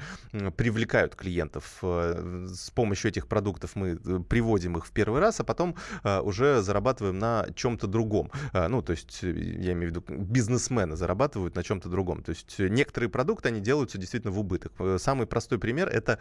привлекают 0.57 0.86
привлекают 0.87 1.16
клиентов. 1.16 1.78
Э, 1.83 2.47
с 2.49 2.71
помощью 2.71 3.11
этих 3.11 3.26
продуктов 3.26 3.76
мы 3.76 3.99
э, 4.05 4.21
приводим 4.28 4.76
их 4.76 4.87
в 4.87 4.93
первый 4.93 5.21
раз, 5.21 5.40
а 5.40 5.45
потом 5.45 5.75
э, 6.05 6.21
уже 6.21 6.62
зарабатываем 6.62 7.19
на 7.19 7.47
чем-то 7.55 7.87
другом. 7.87 8.31
Ну, 8.52 8.83
то 8.83 8.93
есть, 8.93 9.23
я 9.23 9.73
имею 9.73 9.93
в 9.93 9.97
виду, 9.97 10.05
бизнесмены 10.09 10.97
зарабатывают 10.97 11.57
на 11.57 11.62
чем-то 11.62 11.88
другом. 11.88 12.23
То 12.23 12.31
есть, 12.31 12.59
некоторые 12.59 13.11
продукты, 13.11 13.49
они 13.49 13.61
делаются 13.61 13.99
действительно 13.99 14.33
в 14.33 14.38
убыток. 14.38 14.73
Самый 14.99 15.26
простой 15.26 15.59
пример— 15.59 15.88
это 15.93 16.19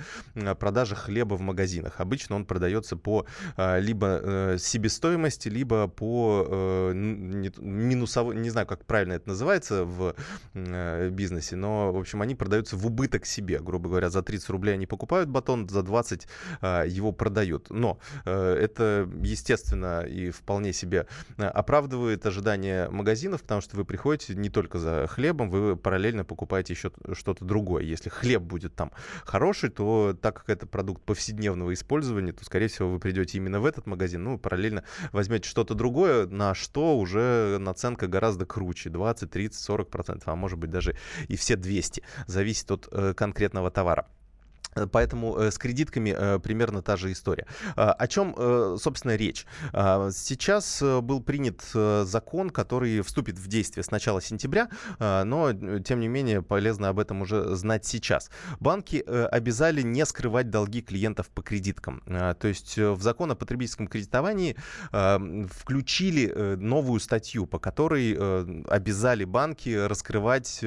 продажа 0.60 0.96
хлеба 0.96 1.36
в 1.36 1.42
магазинах. 1.42 2.00
Обычно 2.00 2.36
он 2.36 2.46
продается 2.46 2.98
по 2.98 3.26
либо 3.58 4.56
себестоимости, 4.58 5.50
либо 5.50 5.88
по 5.88 6.92
минусовой, 6.94 8.36
не 8.36 8.50
знаю, 8.50 8.68
как 8.68 8.86
правильно 8.86 9.14
это 9.14 9.30
называется 9.30 9.86
в 9.86 10.16
бизнесе, 10.54 11.56
но, 11.56 11.92
в 11.92 11.98
общем, 11.98 12.22
они 12.22 12.36
продаются 12.36 12.76
в 12.78 12.86
убыток 12.86 13.26
себе, 13.26 13.60
грубо 13.60 13.90
говоря, 13.90 14.10
за 14.10 14.22
30 14.22 14.50
рублей 14.56 14.74
они 14.74 14.86
покупают 14.86 15.30
батон, 15.30 15.68
за 15.70 15.84
20 15.84 16.28
а, 16.62 16.84
его 16.84 17.12
продают. 17.12 17.70
Но 17.70 18.00
э, 18.26 18.54
это, 18.56 19.10
естественно, 19.22 20.02
и 20.02 20.32
вполне 20.32 20.74
себе 20.74 21.08
э, 21.38 21.44
оправдывает 21.44 22.26
ожидания 22.26 22.90
магазинов, 22.90 23.42
потому 23.42 23.62
что 23.62 23.78
вы 23.78 23.86
приходите 23.86 24.34
не 24.36 24.50
только 24.50 24.80
за 24.80 25.08
хлебом, 25.08 25.50
вы 25.50 25.76
параллельно 25.76 26.24
покупаете 26.24 26.74
еще 26.74 26.92
что-то 27.14 27.46
другое. 27.46 27.84
Если 27.84 28.10
хлеб 28.10 28.42
будет 28.42 28.76
там 28.76 28.92
хороший, 29.26 29.70
то 29.70 30.18
так 30.20 30.38
как 30.38 30.50
это 30.50 30.68
продукт 30.68 31.04
повседневного 31.04 31.74
использования, 31.74 32.32
то, 32.32 32.46
скорее 32.46 32.68
всего, 32.68 32.90
вы 32.90 33.00
придете 33.00 33.38
именно 33.38 33.60
в 33.60 33.66
этот 33.66 33.86
магазин, 33.86 34.24
ну, 34.24 34.40
параллельно 34.40 34.84
возьмете 35.12 35.50
что-то 35.50 35.74
другое, 35.74 36.28
на 36.28 36.54
что 36.54 36.98
уже 36.98 37.58
наценка 37.60 38.08
гораздо 38.08 38.46
круче, 38.46 38.90
20, 38.90 39.30
30, 39.30 39.60
40 39.60 39.90
процентов, 39.90 40.28
а 40.28 40.36
может 40.36 40.58
быть 40.58 40.72
даже 40.72 40.96
и 41.28 41.36
все 41.36 41.56
200, 41.56 42.04
зависит 42.28 42.72
от 42.72 42.88
э, 42.92 43.14
конкретного 43.14 43.72
товара. 43.72 44.08
Поэтому 44.92 45.38
э, 45.38 45.52
с 45.52 45.58
кредитками 45.58 46.14
э, 46.16 46.40
примерно 46.40 46.82
та 46.82 46.98
же 46.98 47.12
история. 47.12 47.48
А, 47.78 47.94
о 47.94 48.08
чем, 48.08 48.36
э, 48.38 48.78
собственно, 48.80 49.16
речь? 49.16 49.46
А, 49.72 50.10
сейчас 50.12 50.82
был 50.82 51.22
принят 51.22 51.64
закон, 51.74 52.50
который 52.50 53.02
вступит 53.02 53.40
в 53.40 53.48
действие 53.48 53.84
с 53.84 53.92
начала 53.92 54.22
сентября, 54.22 54.70
а, 55.00 55.24
но, 55.24 55.54
тем 55.80 56.02
не 56.02 56.08
менее, 56.10 56.42
полезно 56.42 56.90
об 56.90 57.00
этом 57.00 57.22
уже 57.22 57.56
знать 57.56 57.86
сейчас. 57.86 58.30
Банки 58.60 58.98
обязали 58.98 59.82
не 59.82 60.06
скрывать 60.06 60.50
долги 60.50 60.82
клиентов 60.82 61.30
по 61.30 61.42
кредиткам. 61.42 62.02
То 62.06 62.48
есть 62.48 62.78
в 62.78 63.02
закон 63.02 63.32
о 63.32 63.36
потребительском 63.36 63.88
кредитовании 63.88 64.56
включили 64.92 66.56
новую 66.56 67.00
статью, 67.00 67.46
по 67.46 67.60
которой 67.60 68.14
обязали 68.68 69.24
банки 69.24 69.70
раскрывать 69.70 70.60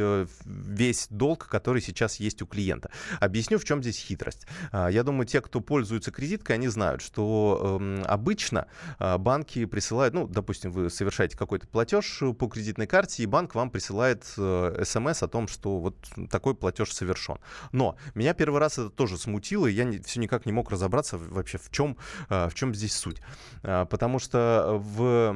весь 0.45 1.07
долг, 1.11 1.49
который 1.49 1.83
сейчас 1.83 2.17
есть 2.17 2.43
у 2.43 2.47
клиента. 2.47 2.91
Объясню, 3.21 3.59
в 3.59 3.65
чем 3.65 3.83
здесь 3.83 3.98
здесь 3.99 4.07
хитрость. 4.07 4.47
А, 4.73 4.88
я 4.88 5.02
думаю, 5.02 5.26
те, 5.26 5.40
кто 5.40 5.61
пользуется 5.61 6.11
кредиткой, 6.11 6.57
они 6.57 6.69
знают, 6.69 7.02
что 7.02 7.78
эм, 7.81 8.02
обычно 8.07 8.67
а, 8.99 9.19
банки 9.19 9.64
присылают, 9.64 10.14
ну, 10.14 10.26
допустим, 10.26 10.71
вы 10.71 10.90
совершаете 10.90 11.37
какой-то 11.37 11.67
платеж 11.67 12.23
по 12.38 12.49
кредитной 12.49 12.87
карте, 12.87 13.23
и 13.23 13.26
банк 13.26 13.55
вам 13.55 13.71
присылает 13.71 14.25
э, 14.37 14.83
смс 14.85 15.23
о 15.23 15.28
том, 15.28 15.49
что 15.49 15.78
вот 15.78 15.97
такой 16.31 16.55
платеж 16.55 16.93
совершен. 16.93 17.38
Но 17.73 17.97
меня 18.14 18.35
первый 18.35 18.61
раз 18.61 18.78
это 18.78 18.90
тоже 18.90 19.19
смутило, 19.19 19.67
и 19.67 19.73
я 19.73 19.90
все 20.02 20.21
никак 20.21 20.47
не 20.47 20.52
мог 20.52 20.71
разобраться 20.71 21.19
вообще, 21.19 21.59
в 21.59 21.71
чем, 21.71 21.97
а, 22.28 22.49
в 22.49 22.55
чем 22.55 22.75
здесь 22.75 22.95
суть. 22.95 23.21
Потому 23.62 24.19
что 24.19 24.81
в 24.81 25.35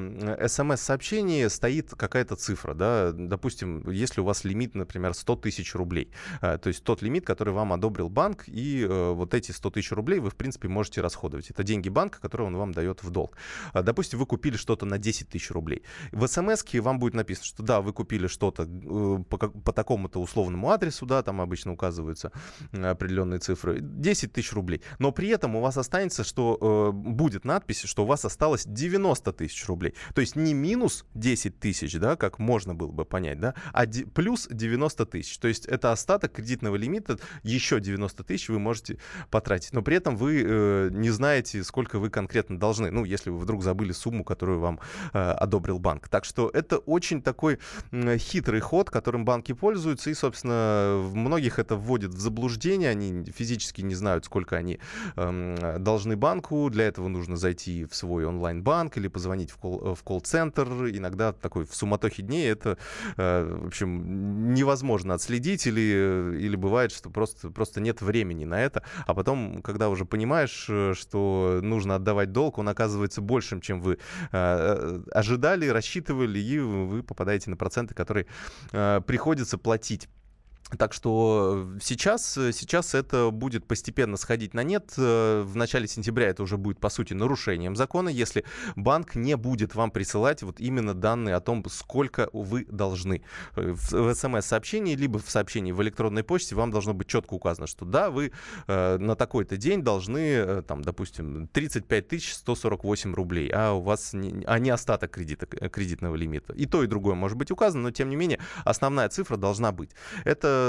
смс-сообщении 0.48 1.46
стоит 1.48 1.90
какая-то 1.90 2.36
цифра, 2.36 2.74
да, 2.74 3.12
допустим, 3.12 3.88
если 3.90 4.20
у 4.20 4.24
вас 4.24 4.44
лимит, 4.44 4.74
например, 4.74 5.14
100 5.14 5.36
тысяч 5.36 5.74
рублей, 5.74 6.12
то 6.40 6.60
есть 6.64 6.84
тот 6.84 7.02
лимит, 7.02 7.26
который 7.26 7.52
вам 7.52 7.72
одобрил 7.72 8.08
банк, 8.08 8.44
и 8.52 8.86
э, 8.88 9.12
вот 9.12 9.34
эти 9.34 9.50
100 9.50 9.70
тысяч 9.70 9.92
рублей 9.92 10.20
вы, 10.20 10.30
в 10.30 10.36
принципе, 10.36 10.68
можете 10.68 11.00
расходовать. 11.00 11.50
Это 11.50 11.62
деньги 11.62 11.88
банка, 11.88 12.20
которые 12.20 12.46
он 12.46 12.56
вам 12.56 12.72
дает 12.72 13.02
в 13.02 13.10
долг. 13.10 13.36
А, 13.72 13.82
допустим, 13.82 14.18
вы 14.18 14.26
купили 14.26 14.56
что-то 14.56 14.86
на 14.86 14.98
10 14.98 15.28
тысяч 15.28 15.50
рублей. 15.50 15.82
В 16.12 16.26
смс 16.26 16.62
вам 16.74 16.98
будет 16.98 17.14
написано, 17.14 17.46
что 17.46 17.62
да, 17.62 17.80
вы 17.80 17.92
купили 17.92 18.26
что-то 18.26 18.64
э, 18.64 19.24
по, 19.28 19.38
по 19.38 19.72
такому-то 19.72 20.20
условному 20.20 20.70
адресу, 20.70 21.06
да, 21.06 21.22
там 21.22 21.40
обычно 21.40 21.72
указываются 21.72 22.32
определенные 22.72 23.40
цифры, 23.40 23.78
10 23.80 24.32
тысяч 24.32 24.52
рублей. 24.52 24.82
Но 24.98 25.12
при 25.12 25.28
этом 25.28 25.56
у 25.56 25.60
вас 25.60 25.76
останется, 25.76 26.24
что 26.24 26.92
э, 26.92 26.92
будет 26.92 27.44
надпись, 27.44 27.82
что 27.82 28.04
у 28.04 28.06
вас 28.06 28.24
осталось 28.24 28.64
90 28.66 29.32
тысяч 29.32 29.66
рублей. 29.66 29.94
То 30.14 30.20
есть 30.20 30.36
не 30.36 30.54
минус 30.54 31.04
10 31.14 31.58
тысяч, 31.58 31.94
да, 31.98 32.16
как 32.16 32.38
можно 32.38 32.74
было 32.74 32.92
бы 32.92 33.04
понять, 33.04 33.40
да, 33.40 33.54
а 33.72 33.86
плюс 33.86 34.48
90 34.50 35.06
тысяч. 35.06 35.38
То 35.38 35.48
есть 35.48 35.66
это 35.66 35.92
остаток 35.92 36.32
кредитного 36.32 36.76
лимита, 36.76 37.18
еще 37.42 37.80
90 37.80 38.24
тысяч 38.24 38.41
тысяч 38.42 38.48
вы 38.48 38.58
можете 38.58 38.98
потратить. 39.30 39.72
Но 39.72 39.82
при 39.82 39.96
этом 39.96 40.16
вы 40.16 40.42
э, 40.44 40.88
не 40.92 41.10
знаете, 41.10 41.62
сколько 41.62 41.98
вы 41.98 42.10
конкретно 42.10 42.58
должны. 42.58 42.90
Ну, 42.90 43.04
если 43.04 43.30
вы 43.30 43.38
вдруг 43.38 43.62
забыли 43.62 43.92
сумму, 43.92 44.24
которую 44.24 44.60
вам 44.60 44.80
э, 45.12 45.18
одобрил 45.18 45.78
банк. 45.78 46.08
Так 46.08 46.24
что 46.24 46.50
это 46.52 46.78
очень 46.78 47.22
такой 47.22 47.58
э, 47.90 48.18
хитрый 48.18 48.60
ход, 48.60 48.90
которым 48.90 49.24
банки 49.24 49.52
пользуются. 49.52 50.10
И, 50.10 50.14
собственно, 50.14 51.00
многих 51.14 51.58
это 51.58 51.76
вводит 51.76 52.14
в 52.14 52.20
заблуждение. 52.20 52.90
Они 52.90 53.24
физически 53.30 53.82
не 53.82 53.94
знают, 53.94 54.24
сколько 54.24 54.56
они 54.56 54.78
э, 55.16 55.76
должны 55.78 56.16
банку. 56.16 56.68
Для 56.70 56.84
этого 56.84 57.08
нужно 57.08 57.36
зайти 57.36 57.84
в 57.84 57.94
свой 57.94 58.24
онлайн-банк 58.24 58.96
или 58.96 59.08
позвонить 59.08 59.50
в, 59.50 59.56
кол- 59.56 59.94
в 59.94 60.02
колл-центр. 60.02 60.66
Иногда 60.90 61.32
такой 61.32 61.64
в 61.64 61.74
суматохе 61.74 62.22
дней 62.22 62.50
это, 62.50 62.78
э, 63.16 63.58
в 63.62 63.66
общем, 63.68 64.54
невозможно 64.54 65.14
отследить. 65.14 65.66
Или, 65.66 66.38
или 66.38 66.56
бывает, 66.56 66.92
что 66.92 67.10
просто, 67.10 67.50
просто 67.50 67.80
нет 67.80 68.00
времени 68.00 68.31
времени 68.32 68.44
на 68.44 68.60
это, 68.60 68.82
а 69.06 69.14
потом, 69.14 69.62
когда 69.62 69.88
уже 69.88 70.04
понимаешь, 70.04 70.66
э, 70.68 70.94
что 70.94 71.60
нужно 71.62 71.96
отдавать 71.96 72.32
долг, 72.32 72.58
он 72.58 72.68
оказывается 72.68 73.20
большим, 73.20 73.60
чем 73.60 73.80
вы 73.80 73.94
э, 73.94 73.96
э 74.32 75.00
ожидали, 75.12 75.68
рассчитывали, 75.68 76.38
и 76.38 76.58
вы 76.58 77.02
попадаете 77.02 77.50
на 77.50 77.56
проценты, 77.56 77.94
которые 77.94 78.26
приходится 79.06 79.58
платить. 79.58 80.08
Так 80.78 80.92
что 80.92 81.68
сейчас, 81.80 82.32
сейчас 82.32 82.94
это 82.94 83.30
будет 83.30 83.66
постепенно 83.66 84.16
сходить 84.16 84.54
на 84.54 84.62
нет. 84.62 84.92
В 84.96 85.52
начале 85.54 85.86
сентября 85.86 86.28
это 86.28 86.42
уже 86.42 86.56
будет, 86.56 86.78
по 86.80 86.88
сути, 86.88 87.12
нарушением 87.12 87.76
закона, 87.76 88.08
если 88.08 88.44
банк 88.76 89.14
не 89.14 89.36
будет 89.36 89.74
вам 89.74 89.90
присылать 89.90 90.42
вот 90.42 90.60
именно 90.60 90.94
данные 90.94 91.34
о 91.34 91.40
том, 91.40 91.64
сколько 91.68 92.28
вы 92.32 92.64
должны. 92.66 93.22
В 93.54 94.14
смс-сообщении, 94.14 94.94
либо 94.94 95.18
в 95.18 95.30
сообщении 95.30 95.72
в 95.72 95.82
электронной 95.82 96.22
почте 96.22 96.54
вам 96.54 96.70
должно 96.70 96.94
быть 96.94 97.08
четко 97.08 97.34
указано, 97.34 97.66
что 97.66 97.84
да, 97.84 98.10
вы 98.10 98.32
э, 98.66 98.98
на 98.98 99.16
такой-то 99.16 99.56
день 99.56 99.82
должны, 99.82 100.18
э, 100.18 100.62
там, 100.66 100.82
допустим, 100.82 101.48
35 101.48 102.22
148 102.22 103.14
рублей, 103.14 103.50
а 103.52 103.72
у 103.72 103.82
вас 103.82 104.12
не, 104.12 104.44
а 104.46 104.58
не 104.58 104.70
остаток 104.70 105.10
кредита, 105.10 105.46
кредитного 105.46 106.16
лимита. 106.16 106.52
И 106.54 106.66
то, 106.66 106.82
и 106.82 106.86
другое 106.86 107.14
может 107.14 107.36
быть 107.36 107.50
указано, 107.50 107.84
но 107.84 107.90
тем 107.90 108.08
не 108.08 108.16
менее 108.16 108.38
основная 108.64 109.08
цифра 109.08 109.36
должна 109.36 109.72
быть. 109.72 109.90
Это 110.24 110.61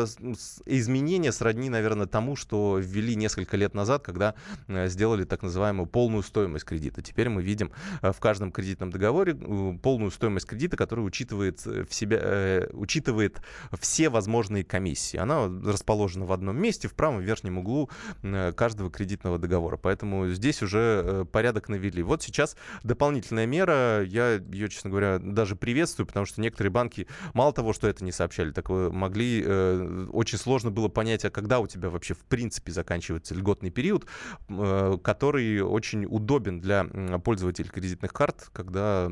изменение 0.66 1.32
сродни, 1.32 1.70
наверное, 1.70 2.08
тому, 2.08 2.36
что 2.36 2.80
ввели 2.80 3.16
несколько 3.16 3.58
лет 3.58 3.74
назад, 3.74 4.04
когда 4.04 4.36
э, 4.68 4.88
сделали 4.88 5.24
так 5.24 5.42
называемую 5.42 5.88
полную 5.88 6.24
стоимость 6.24 6.66
кредита. 6.66 7.02
Теперь 7.02 7.30
мы 7.30 7.42
видим 7.42 7.72
э, 8.02 8.12
в 8.12 8.20
каждом 8.20 8.52
кредитном 8.52 8.92
договоре 8.92 9.34
э, 9.40 9.78
полную 9.82 10.12
стоимость 10.12 10.48
кредита, 10.48 10.78
которая 10.78 11.06
учитывает, 11.06 11.66
в 11.66 11.94
себя, 11.94 12.18
э, 12.22 12.70
учитывает 12.74 13.42
все 13.80 14.10
возможные 14.10 14.64
комиссии. 14.64 15.18
Она 15.18 15.48
расположена 15.66 16.26
в 16.26 16.32
одном 16.32 16.58
месте, 16.58 16.88
в 16.88 16.94
правом 16.94 17.22
верхнем 17.22 17.58
углу 17.58 17.90
каждого 18.56 18.90
кредитного 18.90 19.38
договора. 19.38 19.78
Поэтому 19.78 20.30
здесь 20.30 20.62
уже 20.62 21.26
порядок 21.32 21.70
навели. 21.70 22.04
Вот 22.04 22.24
сейчас 22.24 22.56
дополнительная 22.84 23.46
мера. 23.46 24.04
Я 24.04 24.34
ее, 24.34 24.70
честно 24.70 24.90
говоря, 24.90 25.20
даже 25.20 25.56
приветствую, 25.56 26.08
потому 26.08 26.26
что 26.26 26.42
некоторые 26.42 26.72
банки 26.72 27.08
мало 27.34 27.54
того, 27.54 27.74
что 27.74 27.88
это 27.88 28.04
не 28.04 28.12
сообщали, 28.12 28.52
так 28.52 28.70
могли 28.70 29.44
очень 30.12 30.38
сложно 30.38 30.72
было 30.72 30.88
понять, 30.88 31.26
а 31.26 31.30
когда 31.30 31.60
у 31.60 31.68
тебя 31.68 31.90
вообще 31.90 32.14
в 32.14 32.24
принципе 32.26 32.72
заканчивается 32.72 33.36
льготный 33.36 33.70
период, 33.70 34.06
э, 34.50 34.98
который 35.04 35.62
очень 35.62 36.06
удобен 36.06 36.60
для 36.60 36.86
пользователей 37.20 37.70
кредитных 37.70 38.14
карт, 38.14 38.50
когда 38.54 39.12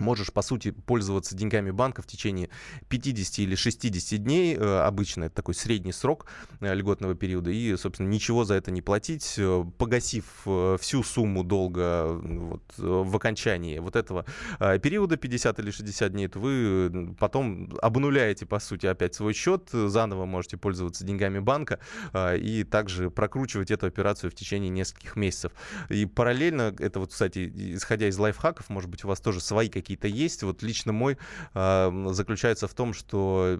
можешь, 0.00 0.32
по 0.32 0.42
сути, 0.42 0.70
пользоваться 0.70 1.34
деньгами 1.34 1.70
банка 1.70 2.02
в 2.02 2.06
течение 2.06 2.48
50 2.88 3.38
или 3.40 3.54
60 3.54 4.22
дней. 4.22 4.56
Э, 4.56 4.80
обычно 4.80 5.24
это 5.24 5.34
такой 5.34 5.54
средний 5.54 5.92
срок 5.92 6.26
э, 6.60 6.74
льготного 6.74 7.14
периода. 7.14 7.50
И, 7.50 7.76
собственно, 7.76 8.08
ничего 8.08 8.44
за 8.44 8.54
это 8.54 8.70
не 8.70 8.82
платить. 8.82 9.34
Э, 9.38 9.64
погасив 9.78 10.46
всю 10.80 11.02
сумму 11.02 11.44
долга 11.44 12.06
вот, 12.08 12.62
в 12.76 13.16
окончании 13.16 13.78
вот 13.78 13.96
этого 13.96 14.24
периода 14.58 15.16
50 15.16 15.58
или 15.58 15.70
60 15.70 16.12
дней, 16.12 16.28
то 16.28 16.38
вы 16.38 17.14
потом 17.18 17.76
обнуляете, 17.82 18.46
по 18.46 18.58
сути, 18.58 18.86
опять 18.86 19.14
свой 19.14 19.32
счет, 19.32 19.68
заново 19.70 20.26
можете 20.26 20.56
пользоваться 20.56 21.04
деньгами 21.04 21.38
банка 21.38 21.78
и 22.14 22.64
также 22.68 23.10
прокручивать 23.10 23.70
эту 23.70 23.86
операцию 23.86 24.30
в 24.30 24.34
течение 24.34 24.70
нескольких 24.70 25.16
месяцев. 25.16 25.52
И 25.88 26.06
параллельно, 26.06 26.74
это 26.78 27.00
вот, 27.00 27.12
кстати, 27.12 27.52
исходя 27.74 28.08
из 28.08 28.18
лайфхаков, 28.18 28.68
может 28.68 28.90
быть, 28.90 29.04
у 29.04 29.08
вас 29.08 29.20
тоже 29.20 29.40
свои 29.40 29.68
какие 29.68 29.85
какие-то 29.86 30.08
есть. 30.08 30.42
Вот 30.42 30.62
лично 30.62 30.92
мой 30.92 31.16
э, 31.54 32.06
заключается 32.10 32.66
в 32.66 32.74
том, 32.74 32.92
что 32.92 33.58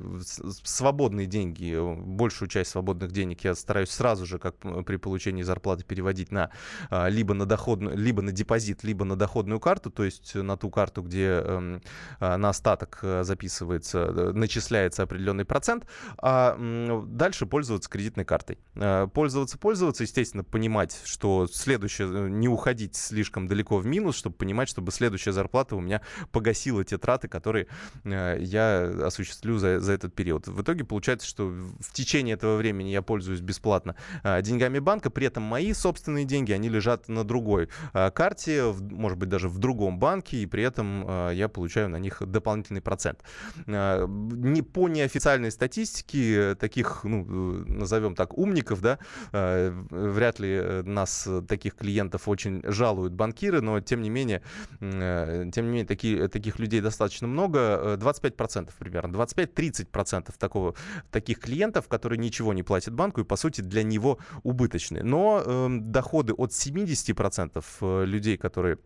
свободные 0.64 1.26
деньги, 1.26 1.78
большую 1.96 2.48
часть 2.48 2.72
свободных 2.72 3.12
денег 3.12 3.44
я 3.44 3.54
стараюсь 3.54 3.90
сразу 3.90 4.26
же, 4.26 4.38
как 4.38 4.56
при 4.84 4.96
получении 4.96 5.42
зарплаты, 5.42 5.84
переводить 5.84 6.32
на 6.32 6.50
э, 6.90 7.10
либо 7.10 7.34
на 7.34 7.46
доходную, 7.46 7.96
либо 7.96 8.22
на 8.22 8.32
депозит, 8.32 8.82
либо 8.82 9.04
на 9.04 9.14
доходную 9.14 9.60
карту, 9.60 9.90
то 9.90 10.02
есть 10.02 10.34
на 10.34 10.56
ту 10.56 10.68
карту, 10.70 11.02
где 11.02 11.42
э, 11.44 11.78
на 12.20 12.48
остаток 12.48 12.98
записывается, 13.22 13.98
э, 13.98 14.32
начисляется 14.32 15.04
определенный 15.04 15.44
процент, 15.44 15.86
а 16.18 16.56
э, 16.58 17.02
дальше 17.06 17.46
пользоваться 17.46 17.88
кредитной 17.88 18.24
картой. 18.24 18.58
Э, 18.74 19.06
пользоваться, 19.12 19.58
пользоваться, 19.58 20.02
естественно, 20.02 20.42
понимать, 20.42 21.00
что 21.04 21.46
следующее, 21.46 22.08
э, 22.08 22.28
не 22.28 22.48
уходить 22.48 22.96
слишком 22.96 23.46
далеко 23.46 23.78
в 23.78 23.86
минус, 23.86 24.16
чтобы 24.16 24.34
понимать, 24.34 24.68
чтобы 24.68 24.90
следующая 24.90 25.32
зарплата 25.32 25.76
у 25.76 25.80
меня 25.80 26.02
погасила 26.32 26.84
те 26.84 26.98
траты, 26.98 27.28
которые 27.28 27.66
э, 28.04 28.38
я 28.40 28.82
осуществлю 29.04 29.58
за, 29.58 29.80
за 29.80 29.92
этот 29.92 30.14
период. 30.14 30.46
В 30.46 30.62
итоге 30.62 30.84
получается, 30.84 31.26
что 31.26 31.46
в 31.46 31.92
течение 31.92 32.34
этого 32.34 32.56
времени 32.56 32.90
я 32.90 33.02
пользуюсь 33.02 33.40
бесплатно 33.40 33.96
э, 34.22 34.42
деньгами 34.42 34.78
банка, 34.78 35.10
при 35.10 35.26
этом 35.26 35.42
мои 35.42 35.72
собственные 35.72 36.24
деньги, 36.24 36.52
они 36.52 36.68
лежат 36.68 37.08
на 37.08 37.24
другой 37.24 37.68
э, 37.92 38.10
карте, 38.10 38.72
может 38.80 39.18
быть, 39.18 39.28
даже 39.28 39.48
в 39.48 39.58
другом 39.58 39.98
банке, 39.98 40.38
и 40.38 40.46
при 40.46 40.62
этом 40.62 41.30
я 41.32 41.48
получаю 41.48 41.88
на 41.88 41.96
них 41.96 42.22
дополнительный 42.24 42.80
процент. 42.80 43.22
Не 43.66 44.62
по 44.62 44.88
неофициальной 44.88 45.50
статистике 45.50 46.54
таких, 46.54 47.04
ну, 47.04 47.24
назовем 47.66 48.14
так, 48.14 48.36
умников, 48.36 48.80
да, 48.80 48.98
вряд 49.32 50.38
ли 50.38 50.82
нас, 50.82 51.28
таких 51.48 51.74
клиентов, 51.74 52.28
очень 52.28 52.62
жалуют 52.64 53.12
банкиры, 53.12 53.60
но 53.60 53.80
тем 53.80 54.02
не 54.02 54.10
менее, 54.10 54.42
тем 54.80 55.64
не 55.64 55.70
менее, 55.70 55.86
такие 55.86 56.05
такие, 56.06 56.28
таких 56.28 56.58
людей 56.58 56.80
достаточно 56.80 57.26
много, 57.26 57.96
25% 57.98 58.68
э, 58.68 58.72
примерно, 58.78 59.16
25-30% 59.16 60.34
такого, 60.38 60.74
таких 61.10 61.40
клиентов, 61.40 61.88
которые 61.88 62.18
ничего 62.18 62.52
не 62.52 62.62
платят 62.62 62.94
банку 62.94 63.20
и, 63.20 63.24
по 63.24 63.36
сути, 63.36 63.62
для 63.62 63.82
него 63.82 64.18
убыточны. 64.42 65.02
Но 65.02 65.42
э, 65.44 65.68
доходы 65.70 66.32
от 66.32 66.50
70% 66.50 67.64
э, 67.80 68.04
людей, 68.04 68.36
которые 68.36 68.78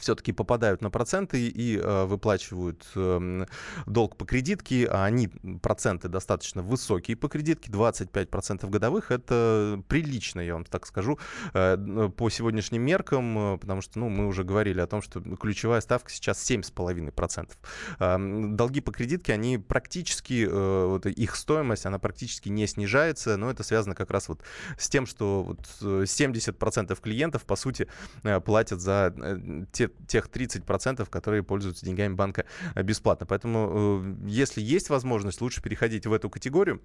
все-таки 0.00 0.32
попадают 0.32 0.82
на 0.82 0.90
проценты 0.90 1.46
и 1.46 1.78
э, 1.78 2.04
выплачивают 2.04 2.86
э, 2.94 3.46
долг 3.86 4.16
по 4.16 4.24
кредитке, 4.24 4.86
а 4.86 5.04
они, 5.04 5.28
проценты 5.62 6.08
достаточно 6.08 6.62
высокие 6.62 7.16
по 7.16 7.28
кредитке, 7.28 7.70
25% 7.70 8.68
годовых, 8.68 9.10
это 9.10 9.82
прилично, 9.88 10.40
я 10.40 10.54
вам 10.54 10.64
так 10.64 10.86
скажу, 10.86 11.18
э, 11.54 12.10
по 12.16 12.30
сегодняшним 12.30 12.82
меркам, 12.82 13.54
э, 13.54 13.58
потому 13.58 13.80
что, 13.82 13.98
ну, 13.98 14.08
мы 14.08 14.26
уже 14.26 14.44
говорили 14.44 14.80
о 14.80 14.86
том, 14.86 15.02
что 15.02 15.20
ключевая 15.20 15.80
ставка 15.80 16.10
сейчас 16.10 16.42
7,5%. 16.42 17.58
Э, 17.98 18.16
долги 18.54 18.80
по 18.80 18.92
кредитке, 18.92 19.32
они 19.32 19.58
практически, 19.58 20.46
э, 20.48 20.86
вот 20.86 21.06
их 21.06 21.36
стоимость, 21.36 21.86
она 21.86 21.98
практически 21.98 22.48
не 22.48 22.66
снижается, 22.66 23.36
но 23.36 23.50
это 23.50 23.62
связано 23.62 23.94
как 23.94 24.10
раз 24.10 24.28
вот 24.28 24.42
с 24.78 24.88
тем, 24.88 25.06
что 25.06 25.42
вот 25.42 25.60
70% 25.80 26.92
э, 26.92 26.96
клиентов, 27.02 27.44
по 27.44 27.56
сути, 27.56 27.86
э, 28.22 28.40
платят 28.40 28.80
за 28.80 29.14
э, 29.16 29.64
те 30.06 30.20
тех 30.20 30.28
30%, 30.28 31.08
которые 31.08 31.42
пользуются 31.42 31.84
деньгами 31.84 32.14
банка 32.14 32.44
э, 32.74 32.82
бесплатно. 32.82 33.26
Поэтому, 33.26 34.02
э, 34.02 34.28
если 34.28 34.60
есть 34.60 34.90
возможность, 34.90 35.40
лучше 35.40 35.62
переходить 35.62 36.06
в 36.06 36.12
эту 36.12 36.28
категорию 36.30 36.80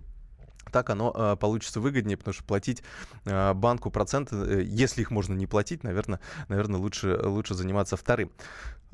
так 0.75 0.89
оно 0.89 1.13
э, 1.15 1.37
получится 1.39 1.79
выгоднее, 1.79 2.17
потому 2.17 2.33
что 2.33 2.43
платить 2.43 2.83
э, 3.23 3.53
банку 3.53 3.89
проценты, 3.91 4.35
э, 4.35 4.61
если 4.65 5.03
их 5.03 5.09
можно 5.09 5.33
не 5.33 5.47
платить, 5.47 5.85
наверное, 5.85 6.19
наверное 6.49 6.81
лучше, 6.81 7.17
лучше 7.23 7.53
заниматься 7.53 7.95
вторым. 7.95 8.29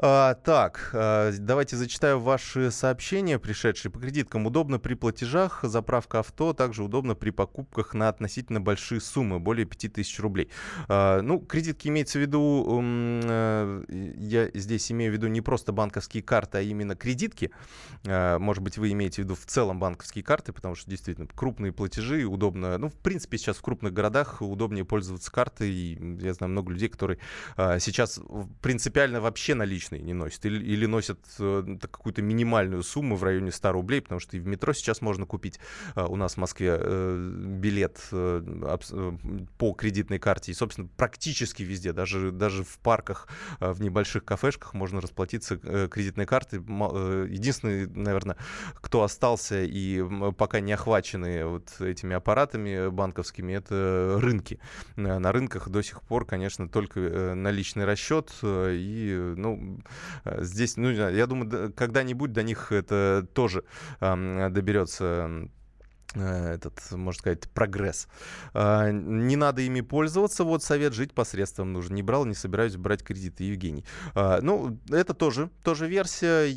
А, 0.04 0.34
так, 0.34 0.90
а, 0.94 1.32
давайте 1.38 1.76
зачитаю 1.76 2.20
ваши 2.20 2.72
сообщения, 2.72 3.38
пришедшие 3.38 3.92
по 3.92 4.00
кредиткам. 4.00 4.48
Удобно 4.48 4.80
при 4.80 4.96
платежах, 4.96 5.60
заправка 5.62 6.20
авто, 6.20 6.54
также 6.54 6.84
удобно 6.84 7.14
при 7.14 7.30
покупках 7.30 7.94
на 7.94 8.10
относительно 8.10 8.60
большие 8.60 9.00
суммы, 9.00 9.40
более 9.40 9.68
5000 9.68 10.20
рублей. 10.20 10.50
А, 10.88 11.22
ну, 11.22 11.40
кредитки 11.40 11.88
имеется 11.90 12.18
в 12.18 12.22
виду, 12.22 12.82
я 14.18 14.50
здесь 14.56 14.92
имею 14.92 15.12
в 15.12 15.16
виду 15.16 15.28
не 15.28 15.42
просто 15.42 15.72
банковские 15.72 16.24
карты, 16.24 16.58
а 16.58 16.62
именно 16.62 16.96
кредитки. 16.96 17.52
А, 18.08 18.40
может 18.40 18.64
быть, 18.64 18.80
вы 18.80 18.92
имеете 18.94 19.22
в 19.22 19.26
виду 19.26 19.36
в 19.36 19.46
целом 19.46 19.80
банковские 19.80 20.24
карты, 20.24 20.52
потому 20.52 20.74
что 20.74 20.90
действительно 20.90 21.28
крупные 21.28 21.71
платежи 21.72 22.26
удобно. 22.26 22.78
Ну, 22.78 22.90
в 22.90 22.96
принципе, 22.96 23.38
сейчас 23.38 23.58
в 23.58 23.62
крупных 23.62 23.94
городах 23.94 24.42
удобнее 24.42 24.86
пользоваться 24.86 25.32
картой. 25.32 25.70
И 25.70 26.18
я 26.22 26.34
знаю 26.34 26.52
много 26.52 26.72
людей, 26.72 26.90
которые 26.90 27.20
а, 27.56 27.80
сейчас 27.80 28.20
принципиально 28.62 29.22
вообще 29.22 29.56
наличные 29.56 30.02
не 30.02 30.14
носят. 30.14 30.46
Или, 30.46 30.64
или 30.64 30.86
носят 30.86 31.20
э, 31.40 31.78
какую-то 31.82 32.22
минимальную 32.22 32.84
сумму 32.84 33.16
в 33.16 33.24
районе 33.24 33.52
100 33.52 33.72
рублей, 33.72 34.02
потому 34.02 34.20
что 34.20 34.38
и 34.38 34.40
в 34.40 34.48
метро 34.48 34.74
сейчас 34.74 35.02
можно 35.02 35.26
купить 35.26 35.60
э, 35.96 36.04
у 36.04 36.16
нас 36.16 36.34
в 36.34 36.38
Москве 36.38 36.78
э, 36.80 37.32
билет 37.60 38.00
э, 38.12 38.42
по 39.58 39.74
кредитной 39.74 40.20
карте. 40.20 40.52
И, 40.52 40.56
собственно, 40.56 40.88
практически 40.98 41.64
везде, 41.64 41.94
даже, 41.94 42.32
даже 42.32 42.64
в 42.64 42.78
парках, 42.80 43.28
э, 43.60 43.72
в 43.72 43.82
небольших 43.82 44.26
кафешках 44.26 44.74
можно 44.74 45.02
расплатиться 45.02 45.60
э, 45.62 45.88
кредитной 45.90 46.26
картой. 46.26 46.60
Единственный, 46.60 47.88
наверное, 47.88 48.38
кто 48.76 49.04
остался 49.04 49.64
и 49.64 50.04
пока 50.38 50.60
не 50.60 50.74
охвачены 50.74 51.61
вот 51.62 51.88
этими 51.88 52.16
аппаратами 52.16 52.90
банковскими, 52.90 53.54
это 53.54 54.18
рынки. 54.22 54.60
Э, 54.96 55.20
на 55.20 55.32
рынках 55.32 55.70
до 55.70 55.82
сих 55.82 56.02
пор, 56.02 56.26
конечно, 56.26 56.68
только 56.68 57.00
э, 57.00 57.34
наличный 57.34 57.86
расчет. 57.86 58.32
И, 58.44 59.34
ну, 59.38 59.80
Э, 60.24 60.44
здесь, 60.44 60.78
ну, 60.78 60.90
я 60.92 61.28
думаю, 61.28 61.74
когда-нибудь 61.74 62.32
до 62.34 62.44
них 62.44 62.72
это 62.72 63.28
тоже 63.34 63.64
доберется 64.00 65.02
Э, 65.02 65.48
этот, 66.16 66.80
можно 66.92 67.20
сказать, 67.20 67.50
прогресс. 67.50 68.08
А, 68.54 68.90
не 68.92 69.36
надо 69.36 69.62
ими 69.62 69.82
пользоваться. 69.82 70.44
Вот 70.44 70.64
совет 70.64 70.94
жить 70.94 71.14
посредством 71.14 71.74
нужен. 71.74 71.96
Не 71.96 72.04
брал, 72.04 72.26
не 72.26 72.34
собираюсь 72.34 72.76
брать 72.76 73.04
кредиты, 73.04 73.46
Евгений. 73.46 73.86
А, 74.14 74.40
ну, 74.42 74.78
это 74.90 75.14
тоже, 75.14 75.50
тоже 75.64 75.88
версия. 75.88 76.48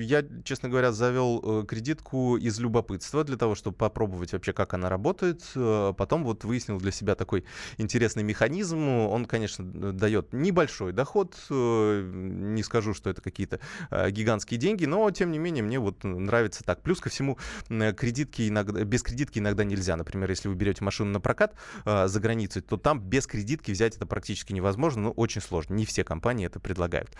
Я, 0.00 0.24
честно 0.44 0.68
говоря, 0.68 0.92
завел 0.92 1.40
э, 1.42 1.66
кредитку 1.66 2.36
из 2.36 2.58
любопытства 2.60 3.24
для 3.24 3.36
того, 3.36 3.54
чтобы 3.54 3.76
попробовать 3.76 4.32
вообще, 4.32 4.52
как 4.52 4.74
она 4.74 4.88
работает. 4.88 5.42
Э, 5.56 5.92
потом 5.96 6.24
вот 6.24 6.44
выяснил 6.44 6.78
для 6.78 6.92
себя 6.92 7.14
такой 7.14 7.44
интересный 7.78 8.22
механизм. 8.22 8.88
Он, 8.88 9.24
конечно, 9.24 9.92
дает 9.92 10.32
небольшой 10.32 10.92
доход. 10.92 11.36
Не 11.50 12.62
скажу, 12.62 12.94
что 12.94 13.10
это 13.10 13.20
какие-то 13.20 13.60
гигантские 13.90 14.58
деньги, 14.58 14.84
но, 14.84 15.10
тем 15.10 15.32
не 15.32 15.38
менее, 15.38 15.64
мне 15.64 15.78
вот 15.78 16.04
нравится 16.04 16.62
так. 16.64 16.82
Плюс 16.82 17.00
ко 17.00 17.08
всему, 17.08 17.38
кредитки 17.68 18.48
иногда 18.48 18.84
без 18.84 18.99
без 19.00 19.02
кредитки 19.02 19.38
иногда 19.38 19.64
нельзя. 19.64 19.96
Например, 19.96 20.28
если 20.28 20.48
вы 20.48 20.54
берете 20.54 20.84
машину 20.84 21.10
на 21.10 21.20
прокат 21.20 21.54
э, 21.84 22.06
за 22.06 22.20
границей, 22.20 22.62
то 22.62 22.76
там 22.76 23.00
без 23.00 23.26
кредитки 23.26 23.72
взять 23.72 23.96
это 23.96 24.06
практически 24.06 24.52
невозможно, 24.52 25.02
но 25.02 25.10
очень 25.12 25.40
сложно. 25.40 25.74
Не 25.74 25.86
все 25.86 26.04
компании 26.04 26.46
это 26.46 26.60
предлагают. 26.60 27.10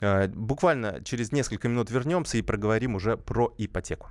Э, 0.00 0.26
буквально 0.28 1.02
через 1.04 1.32
несколько 1.32 1.68
минут 1.68 1.90
вернемся 1.90 2.38
и 2.38 2.42
проговорим 2.42 2.96
уже 2.96 3.16
про 3.16 3.54
ипотеку. 3.56 4.08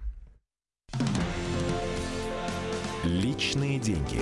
Личные 3.03 3.79
деньги. 3.79 4.21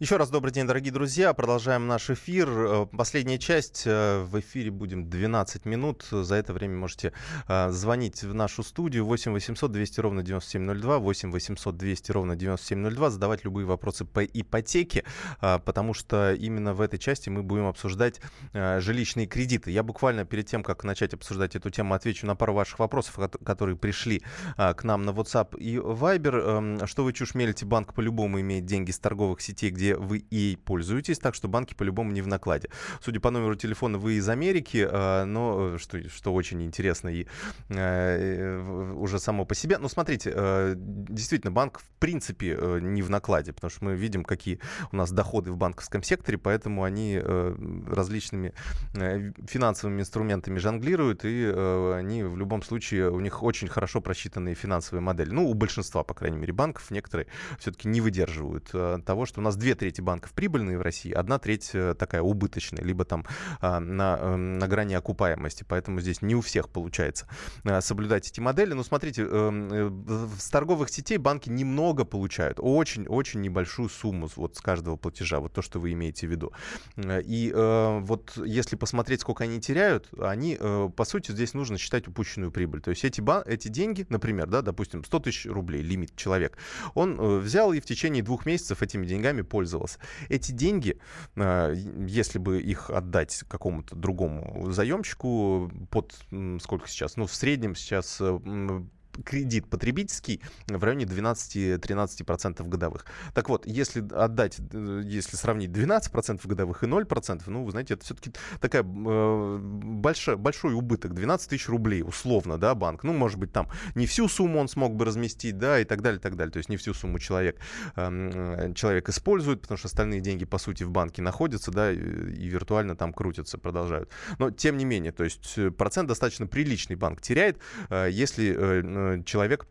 Еще 0.00 0.16
раз 0.16 0.30
добрый 0.30 0.50
день, 0.50 0.66
дорогие 0.66 0.94
друзья. 0.94 1.34
Продолжаем 1.34 1.86
наш 1.86 2.08
эфир. 2.08 2.48
Э, 2.48 2.86
последняя 2.86 3.38
часть. 3.38 3.82
Э, 3.84 4.22
в 4.22 4.40
эфире 4.40 4.70
будем 4.70 5.10
12 5.10 5.66
минут. 5.66 6.06
За 6.10 6.36
это 6.36 6.54
время 6.54 6.74
можете 6.76 7.12
э, 7.46 7.70
звонить 7.70 8.22
в 8.22 8.32
нашу 8.32 8.62
студию 8.62 9.04
8 9.04 9.30
800 9.30 9.70
200 9.70 10.00
ровно 10.00 10.22
9702, 10.22 10.98
8 11.00 11.30
800 11.30 11.76
200 11.76 12.12
ровно 12.12 12.34
9702, 12.34 13.10
задавать 13.10 13.44
любые 13.44 13.66
вопросы 13.66 14.06
по 14.06 14.24
ипотеке, 14.24 15.04
потому 15.40 15.92
что 15.92 16.32
именно 16.32 16.72
в 16.72 16.80
этой 16.80 16.98
части 16.98 17.28
мы 17.28 17.42
будем 17.42 17.66
обсуждать 17.66 18.22
жилищные 18.54 19.26
кредиты. 19.26 19.70
Я 19.70 19.82
буквально 19.82 20.24
перед 20.24 20.46
тем, 20.46 20.62
как 20.62 20.82
начать 20.82 21.12
обсуждать 21.12 21.56
эту 21.56 21.68
тему, 21.68 21.92
отвечу 21.92 22.26
на 22.26 22.36
пару 22.36 22.54
ваших 22.54 22.78
вопросов, 22.78 23.18
которые 23.44 23.76
пришли 23.76 24.22
к 24.56 24.82
нам 24.82 25.02
на 25.02 25.10
WhatsApp 25.10 25.58
и 25.58 25.76
Viber. 25.76 26.80
Эм, 26.80 26.86
что 26.86 27.04
вы 27.04 27.12
чушь 27.12 27.34
мелите? 27.34 27.66
Банк 27.66 27.92
по-любому 27.92 28.40
имеет 28.40 28.64
деньги 28.64 28.92
с 28.92 28.98
торговых 28.98 29.42
сетей, 29.42 29.70
где 29.70 29.89
вы 29.96 30.18
и 30.18 30.56
пользуетесь, 30.56 31.18
так 31.18 31.34
что 31.34 31.48
банки 31.48 31.74
по-любому 31.74 32.12
не 32.12 32.22
в 32.22 32.26
накладе. 32.26 32.70
Судя 33.02 33.20
по 33.20 33.30
номеру 33.30 33.54
телефона, 33.54 33.98
вы 33.98 34.14
из 34.14 34.28
Америки, 34.28 34.86
а, 34.90 35.24
но 35.24 35.78
что, 35.78 36.08
что 36.08 36.32
очень 36.32 36.62
интересно 36.62 37.08
и 37.08 37.26
э, 37.68 38.92
уже 38.94 39.18
само 39.18 39.44
по 39.44 39.54
себе. 39.54 39.78
Но 39.78 39.88
смотрите, 39.88 40.32
э, 40.34 40.74
действительно, 40.76 41.52
банк 41.52 41.80
в 41.80 41.88
принципе 41.98 42.56
э, 42.58 42.78
не 42.80 43.02
в 43.02 43.10
накладе, 43.10 43.52
потому 43.52 43.70
что 43.70 43.84
мы 43.84 43.94
видим, 43.94 44.24
какие 44.24 44.60
у 44.92 44.96
нас 44.96 45.10
доходы 45.12 45.52
в 45.52 45.56
банковском 45.56 46.02
секторе, 46.02 46.38
поэтому 46.38 46.84
они 46.84 47.20
различными 47.20 48.52
финансовыми 48.92 50.00
инструментами 50.00 50.58
жонглируют, 50.58 51.24
и 51.24 51.46
они 51.46 52.22
в 52.22 52.36
любом 52.36 52.62
случае, 52.62 53.10
у 53.10 53.20
них 53.20 53.42
очень 53.42 53.68
хорошо 53.68 54.00
просчитанные 54.00 54.54
финансовые 54.54 55.02
модели. 55.02 55.30
Ну, 55.30 55.48
у 55.48 55.54
большинства, 55.54 56.02
по 56.02 56.14
крайней 56.14 56.38
мере, 56.38 56.52
банков 56.52 56.90
некоторые 56.90 57.26
все-таки 57.58 57.88
не 57.88 58.00
выдерживают 58.00 58.70
того, 59.04 59.26
что 59.26 59.40
у 59.40 59.42
нас 59.42 59.56
две 59.56 59.74
трети 59.80 60.02
банков 60.02 60.32
прибыльные 60.34 60.78
в 60.78 60.82
России, 60.82 61.10
одна 61.10 61.38
треть 61.38 61.70
э, 61.72 61.94
такая 61.98 62.20
убыточная, 62.20 62.84
либо 62.84 63.06
там 63.06 63.24
а, 63.60 63.80
на, 63.80 64.18
эм, 64.20 64.58
на 64.58 64.68
грани 64.68 64.94
окупаемости. 64.94 65.64
Поэтому 65.66 66.00
здесь 66.00 66.20
не 66.20 66.34
у 66.34 66.42
всех 66.42 66.68
получается 66.68 67.26
а, 67.64 67.80
соблюдать 67.80 68.28
эти 68.28 68.40
модели. 68.40 68.74
Но 68.74 68.82
смотрите, 68.82 69.22
эм, 69.22 69.68
э, 69.72 70.28
с 70.38 70.50
торговых 70.50 70.90
сетей 70.90 71.16
банки 71.16 71.48
немного 71.48 72.04
получают, 72.04 72.58
очень-очень 72.60 73.40
небольшую 73.40 73.88
сумму 73.88 74.28
вот 74.36 74.56
с 74.56 74.60
каждого 74.60 74.96
платежа, 74.96 75.40
вот 75.40 75.54
то, 75.54 75.62
что 75.62 75.80
вы 75.80 75.92
имеете 75.92 76.26
в 76.26 76.30
виду. 76.30 76.52
И 76.98 77.52
вот 77.54 78.36
если 78.36 78.76
посмотреть, 78.76 79.22
сколько 79.22 79.44
они 79.44 79.60
теряют, 79.60 80.08
они, 80.20 80.58
по 80.96 81.04
сути, 81.04 81.32
здесь 81.32 81.54
нужно 81.54 81.78
считать 81.78 82.06
упущенную 82.06 82.52
прибыль. 82.52 82.82
То 82.82 82.90
есть 82.90 83.04
эти, 83.04 83.20
бан- 83.20 83.44
эти 83.46 83.68
деньги, 83.68 84.06
например, 84.08 84.46
да, 84.46 84.60
допустим, 84.60 85.04
100 85.04 85.18
тысяч 85.20 85.46
рублей 85.46 85.82
лимит 85.82 86.14
человек, 86.16 86.58
он 86.94 87.40
взял 87.40 87.72
и 87.72 87.80
в 87.80 87.86
течение 87.86 88.22
двух 88.22 88.44
месяцев 88.44 88.82
этими 88.82 89.06
деньгами 89.06 89.42
пользовался 89.42 89.69
пользовался. 89.70 89.98
Эти 90.28 90.52
деньги, 90.52 90.98
а, 91.36 91.72
если 91.72 92.38
бы 92.38 92.60
их 92.60 92.90
отдать 92.90 93.44
какому-то 93.48 93.94
другому 93.94 94.70
заемщику 94.72 95.70
под 95.90 96.14
сколько 96.60 96.88
сейчас, 96.88 97.16
ну 97.16 97.26
в 97.26 97.34
среднем 97.34 97.74
сейчас 97.74 98.18
э, 98.20 98.82
кредит 99.24 99.66
потребительский 99.68 100.40
в 100.68 100.82
районе 100.82 101.04
12-13% 101.04 102.66
годовых. 102.68 103.06
Так 103.34 103.48
вот, 103.48 103.66
если 103.66 104.06
отдать, 104.14 104.58
э, 104.72 105.02
если 105.04 105.36
сравнить 105.36 105.70
12% 105.70 106.46
годовых 106.46 106.82
и 106.82 106.86
0%, 106.86 107.42
ну, 107.46 107.64
вы 107.64 107.70
знаете, 107.70 107.94
это 107.94 108.04
все-таки 108.04 108.32
такая 108.60 108.82
э, 108.82 109.58
большая, 109.60 110.36
большой 110.36 110.74
убыток, 110.74 111.14
12 111.14 111.50
тысяч 111.50 111.68
рублей, 111.68 112.02
условно, 112.02 112.58
да, 112.58 112.74
банк. 112.74 113.04
Ну, 113.04 113.12
может 113.12 113.38
быть, 113.38 113.52
там 113.52 113.68
не 113.94 114.06
всю 114.06 114.28
сумму 114.28 114.60
он 114.60 114.68
смог 114.68 114.94
бы 114.94 115.04
разместить, 115.04 115.58
да, 115.58 115.80
и 115.80 115.84
так 115.84 116.02
далее, 116.02 116.18
и 116.18 116.22
так 116.22 116.36
далее. 116.36 116.52
То 116.52 116.58
есть 116.58 116.68
не 116.68 116.76
всю 116.76 116.94
сумму 116.94 117.18
человек, 117.18 117.58
э, 117.96 118.72
человек 118.74 119.08
использует, 119.08 119.62
потому 119.62 119.78
что 119.78 119.88
остальные 119.88 120.20
деньги, 120.20 120.44
по 120.44 120.58
сути, 120.58 120.84
в 120.84 120.90
банке 120.90 121.22
находятся, 121.22 121.70
да, 121.70 121.92
и, 121.92 121.96
и 121.96 122.48
виртуально 122.48 122.96
там 122.96 123.12
крутятся, 123.12 123.58
продолжают. 123.58 124.10
Но, 124.38 124.50
тем 124.50 124.76
не 124.76 124.84
менее, 124.84 125.12
то 125.12 125.24
есть 125.24 125.54
э, 125.56 125.70
процент 125.70 126.08
достаточно 126.08 126.46
приличный 126.46 126.96
банк 126.96 127.20
теряет, 127.20 127.58
э, 127.88 128.08
если 128.10 128.54
э, 128.56 129.09
человек 129.24 129.66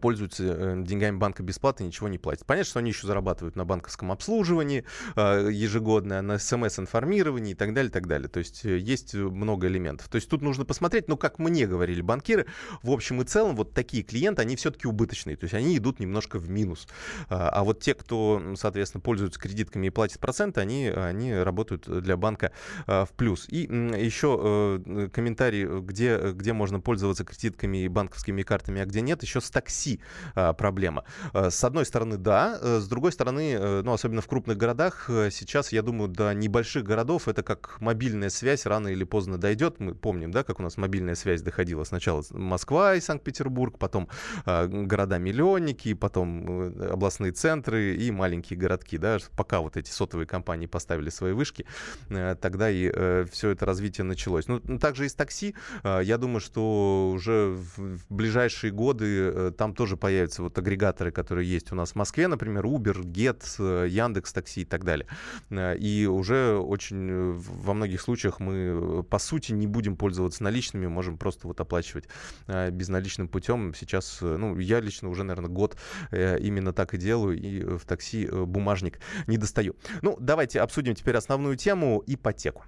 пользуются 0.00 0.44
э, 0.44 0.82
деньгами 0.82 1.16
банка 1.16 1.42
бесплатно, 1.42 1.84
ничего 1.84 2.08
не 2.08 2.18
платят. 2.18 2.46
Понятно, 2.46 2.70
что 2.70 2.78
они 2.78 2.90
еще 2.90 3.06
зарабатывают 3.06 3.56
на 3.56 3.64
банковском 3.64 4.10
обслуживании 4.12 4.84
э, 5.16 5.48
ежегодное, 5.52 6.22
на 6.22 6.38
смс-информировании 6.38 7.52
и 7.52 7.54
так 7.54 7.74
далее, 7.74 7.90
так 7.90 8.06
далее. 8.06 8.28
То 8.28 8.38
есть 8.38 8.64
э, 8.64 8.78
есть 8.78 9.14
много 9.14 9.66
элементов. 9.66 10.08
То 10.08 10.16
есть 10.16 10.28
тут 10.28 10.42
нужно 10.42 10.64
посмотреть, 10.64 11.08
но 11.08 11.16
как 11.16 11.38
мне 11.38 11.66
говорили 11.66 12.00
банкиры, 12.00 12.46
в 12.82 12.90
общем 12.90 13.20
и 13.20 13.24
целом 13.24 13.56
вот 13.56 13.74
такие 13.74 14.02
клиенты, 14.02 14.42
они 14.42 14.56
все-таки 14.56 14.88
убыточные, 14.88 15.36
то 15.36 15.44
есть 15.44 15.54
они 15.54 15.76
идут 15.76 16.00
немножко 16.00 16.38
в 16.38 16.48
минус. 16.48 16.88
А 17.28 17.62
вот 17.64 17.80
те, 17.80 17.94
кто, 17.94 18.54
соответственно, 18.56 19.02
пользуются 19.02 19.38
кредитками 19.38 19.88
и 19.88 19.90
платят 19.90 20.20
проценты, 20.20 20.60
они, 20.60 20.88
они 20.88 21.34
работают 21.34 21.88
для 22.02 22.16
банка 22.16 22.52
в 22.86 23.08
плюс. 23.16 23.46
И 23.48 23.62
еще 23.62 24.80
комментарий, 25.12 25.64
где, 25.80 26.32
где 26.32 26.52
можно 26.52 26.80
пользоваться 26.80 27.24
кредитками 27.24 27.84
и 27.84 27.88
банковскими 27.88 28.42
картами, 28.42 28.80
а 28.80 28.86
где 28.86 29.00
нет, 29.00 29.22
еще 29.22 29.40
с 29.40 29.50
такси 29.50 29.73
такси 29.74 30.00
а, 30.34 30.52
проблема. 30.52 31.04
А, 31.32 31.50
с 31.50 31.64
одной 31.64 31.84
стороны, 31.84 32.16
да. 32.16 32.58
Э, 32.60 32.80
с 32.80 32.88
другой 32.88 33.12
стороны, 33.12 33.54
э, 33.54 33.82
ну, 33.82 33.92
особенно 33.92 34.20
в 34.20 34.26
крупных 34.26 34.56
городах, 34.56 35.06
э, 35.08 35.30
сейчас, 35.30 35.72
я 35.72 35.82
думаю, 35.82 36.08
до 36.08 36.32
небольших 36.32 36.84
городов 36.84 37.28
это 37.28 37.42
как 37.42 37.80
мобильная 37.80 38.30
связь 38.30 38.66
рано 38.66 38.88
или 38.88 39.04
поздно 39.04 39.38
дойдет. 39.38 39.80
Мы 39.80 39.94
помним, 39.94 40.30
да, 40.30 40.42
как 40.42 40.60
у 40.60 40.62
нас 40.62 40.76
мобильная 40.76 41.14
связь 41.14 41.42
доходила. 41.42 41.84
Сначала 41.84 42.22
Москва 42.30 42.94
и 42.94 43.00
Санкт-Петербург, 43.00 43.78
потом 43.78 44.08
а, 44.46 44.66
города-миллионники, 44.66 45.94
потом 45.94 46.74
областные 46.90 47.32
центры 47.32 47.96
и 47.96 48.10
маленькие 48.10 48.58
городки, 48.58 48.98
да, 48.98 49.18
пока 49.36 49.60
вот 49.60 49.76
эти 49.76 49.90
сотовые 49.90 50.26
компании 50.26 50.66
поставили 50.66 51.10
свои 51.10 51.32
вышки, 51.32 51.66
тогда 52.08 52.70
и 52.70 53.24
все 53.30 53.50
это 53.50 53.66
развитие 53.66 54.04
началось. 54.04 54.46
Ну, 54.48 54.60
также 54.78 55.06
и 55.06 55.08
с 55.08 55.14
такси, 55.14 55.54
я 55.84 56.18
думаю, 56.18 56.40
что 56.40 57.10
уже 57.14 57.56
в 57.76 58.04
ближайшие 58.08 58.70
годы 58.70 59.52
там 59.52 59.63
там 59.64 59.74
тоже 59.74 59.96
появятся 59.96 60.42
вот 60.42 60.58
агрегаторы, 60.58 61.10
которые 61.10 61.50
есть 61.50 61.72
у 61.72 61.74
нас 61.74 61.92
в 61.92 61.94
Москве, 61.94 62.28
например, 62.28 62.66
Uber, 62.66 63.00
Get, 63.00 63.88
Яндекс 63.88 64.34
Такси 64.34 64.60
и 64.60 64.64
так 64.66 64.84
далее. 64.84 65.06
И 65.50 66.06
уже 66.06 66.58
очень 66.58 67.32
во 67.32 67.72
многих 67.72 68.02
случаях 68.02 68.40
мы, 68.40 69.02
по 69.04 69.18
сути, 69.18 69.52
не 69.52 69.66
будем 69.66 69.96
пользоваться 69.96 70.42
наличными, 70.42 70.86
можем 70.86 71.16
просто 71.16 71.46
вот 71.46 71.58
оплачивать 71.62 72.10
безналичным 72.46 73.26
путем. 73.26 73.72
Сейчас, 73.72 74.18
ну, 74.20 74.58
я 74.58 74.80
лично 74.80 75.08
уже, 75.08 75.24
наверное, 75.24 75.48
год 75.48 75.78
именно 76.10 76.74
так 76.74 76.92
и 76.92 76.98
делаю, 76.98 77.40
и 77.40 77.64
в 77.78 77.86
такси 77.86 78.26
бумажник 78.26 79.00
не 79.26 79.38
достаю. 79.38 79.76
Ну, 80.02 80.18
давайте 80.20 80.60
обсудим 80.60 80.94
теперь 80.94 81.16
основную 81.16 81.56
тему— 81.56 82.04
ипотеку. 82.06 82.66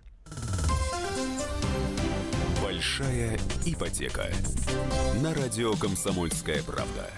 Большая 2.99 3.39
ипотека. 3.67 4.27
На 5.21 5.35
радио 5.35 5.75
«Комсомольская 5.75 6.63
правда». 6.63 7.11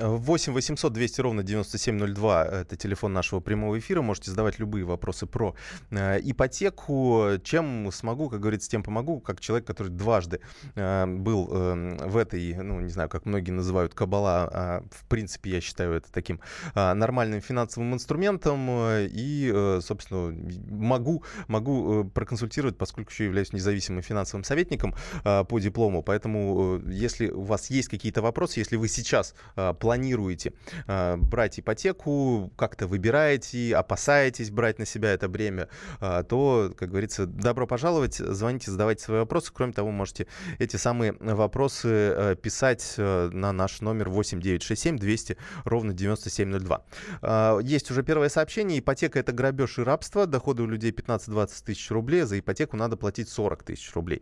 8 0.00 0.52
800 0.52 0.92
200 0.92 1.20
ровно 1.20 1.42
9702— 1.42 2.44
это 2.46 2.76
телефон 2.76 3.12
нашего 3.12 3.40
прямого 3.40 3.78
эфира. 3.78 4.02
Можете 4.02 4.30
задавать 4.30 4.58
любые 4.58 4.84
вопросы 4.84 5.26
про 5.26 5.54
э, 5.90 6.20
ипотеку. 6.22 7.30
Чем 7.42 7.90
смогу, 7.92 8.28
как 8.28 8.40
говорится, 8.40 8.70
тем 8.70 8.82
помогу. 8.82 9.20
Как 9.20 9.40
человек, 9.40 9.66
который 9.66 9.88
дважды 9.88 10.40
э, 10.74 11.06
был 11.06 11.48
э, 11.50 11.96
в 12.06 12.16
этой, 12.16 12.54
ну, 12.54 12.80
не 12.80 12.90
знаю, 12.90 13.08
как 13.08 13.26
многие 13.26 13.50
называют, 13.50 13.94
кабала. 13.94 14.50
Э, 14.52 14.88
в 14.90 15.04
принципе, 15.06 15.50
я 15.50 15.60
считаю 15.60 15.94
это 15.94 16.12
таким 16.12 16.40
э, 16.74 16.92
нормальным 16.94 17.40
финансовым 17.40 17.94
инструментом. 17.94 18.68
И, 18.70 19.50
э, 19.52 19.80
собственно, 19.82 20.32
могу, 20.70 21.24
могу 21.48 22.04
проконсультировать, 22.04 22.78
поскольку 22.78 23.10
еще 23.10 23.24
являюсь 23.24 23.52
независимым 23.52 24.02
финансовым 24.02 24.44
советником 24.44 24.94
по 25.24 25.58
диплому. 25.58 26.02
Поэтому, 26.02 26.80
если 26.86 27.28
у 27.28 27.42
вас 27.42 27.70
есть 27.70 27.88
какие-то 27.88 28.22
вопросы, 28.22 28.60
если 28.60 28.76
вы 28.76 28.88
сейчас 28.88 29.34
э, 29.56 29.74
планируете 29.88 30.52
э, 30.86 31.16
брать 31.16 31.58
ипотеку, 31.60 32.52
как-то 32.56 32.86
выбираете, 32.86 33.74
опасаетесь 33.74 34.50
брать 34.50 34.78
на 34.78 34.84
себя 34.84 35.14
это 35.14 35.28
бремя, 35.28 35.70
э, 36.02 36.24
то, 36.28 36.74
как 36.76 36.90
говорится, 36.90 37.24
добро 37.24 37.66
пожаловать, 37.66 38.16
звоните, 38.16 38.70
задавайте 38.70 39.04
свои 39.04 39.20
вопросы. 39.20 39.50
Кроме 39.54 39.72
того, 39.72 39.90
можете 39.90 40.26
эти 40.58 40.76
самые 40.76 41.14
вопросы 41.20 41.88
э, 41.88 42.36
писать 42.36 42.96
э, 42.98 43.30
на 43.32 43.52
наш 43.52 43.80
номер 43.80 44.10
8967 44.10 44.98
200 44.98 45.38
ровно 45.64 45.94
9702. 45.94 46.84
Э, 47.22 47.58
есть 47.62 47.90
уже 47.90 48.02
первое 48.02 48.28
сообщение. 48.28 48.80
Ипотека— 48.80 49.18
это 49.20 49.32
грабеж 49.32 49.78
и 49.78 49.82
рабство. 49.82 50.26
Доходы 50.26 50.64
у 50.64 50.66
людей 50.66 50.90
15-20 50.90 51.64
тысяч 51.64 51.90
рублей. 51.90 52.24
За 52.24 52.38
ипотеку 52.38 52.76
надо 52.76 52.98
платить 52.98 53.30
40 53.30 53.62
тысяч 53.62 53.90
рублей. 53.94 54.20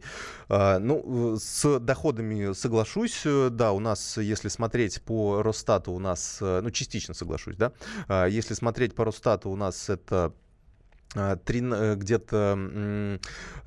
Э, 0.48 0.78
ну, 0.78 1.36
с 1.40 1.80
доходами 1.80 2.52
соглашусь. 2.52 3.26
Да, 3.50 3.72
у 3.72 3.80
нас, 3.80 4.16
если 4.16 4.46
смотреть 4.46 5.02
по 5.02 5.42
Росстату 5.46 5.92
у 5.92 5.98
нас, 5.98 6.38
э, 6.40 6.60
ну, 6.62 6.70
частично 6.70 7.14
соглашусь, 7.14 7.56
да, 7.56 7.72
а, 8.08 8.26
если 8.26 8.54
смотреть 8.54 8.94
по 8.94 9.04
Росстату, 9.04 9.50
у 9.50 9.56
нас 9.56 9.88
это 9.88 10.32
где-то 11.16 13.18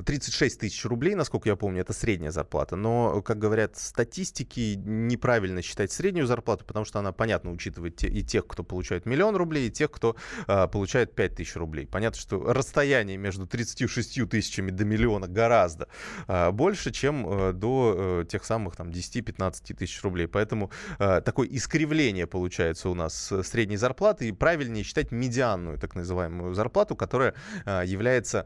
36 0.06 0.60
тысяч 0.60 0.86
рублей, 0.86 1.16
насколько 1.16 1.50
я 1.50 1.56
помню, 1.56 1.82
это 1.82 1.94
средняя 1.94 2.32
зарплата. 2.32 2.76
Но, 2.76 3.22
как 3.22 3.40
говорят 3.40 3.78
статистики, 3.78 4.76
неправильно 4.78 5.62
считать 5.62 5.92
среднюю 5.92 6.28
зарплату, 6.28 6.66
потому 6.66 6.86
что 6.86 7.00
она, 7.00 7.12
понятно, 7.12 7.52
учитывает 7.52 8.04
и 8.04 8.24
тех, 8.24 8.48
кто 8.48 8.64
получает 8.64 9.06
миллион 9.06 9.36
рублей, 9.36 9.68
и 9.68 9.72
тех, 9.72 9.92
кто 9.92 10.16
а, 10.48 10.68
получает 10.68 11.16
5 11.16 11.36
тысяч 11.36 11.56
рублей. 11.56 11.88
Понятно, 11.88 12.20
что 12.20 12.54
расстояние 12.54 13.18
между 13.18 13.48
36 13.48 14.30
тысячами 14.30 14.72
до 14.72 14.86
миллиона 14.86 15.28
гораздо 15.28 15.88
а, 16.28 16.52
больше, 16.52 16.92
чем 16.92 17.26
а, 17.28 17.54
до 17.54 17.96
а, 17.98 18.26
тех 18.26 18.46
самых 18.46 18.76
там 18.76 18.90
10-15 18.90 19.76
тысяч 19.76 20.02
рублей. 20.04 20.28
Поэтому 20.28 20.72
такое 20.98 21.48
искривление 21.48 22.28
получается 22.28 22.90
у 22.90 22.94
нас 22.94 23.34
средней 23.44 23.78
зарплаты, 23.78 24.28
и 24.28 24.32
правильнее 24.32 24.84
считать 24.84 25.12
медианную, 25.12 25.78
так 25.78 25.96
называемую 25.96 26.54
зарплату, 26.54 26.96
которая 26.96 27.30
Э, 27.30 27.34
является 27.65 28.45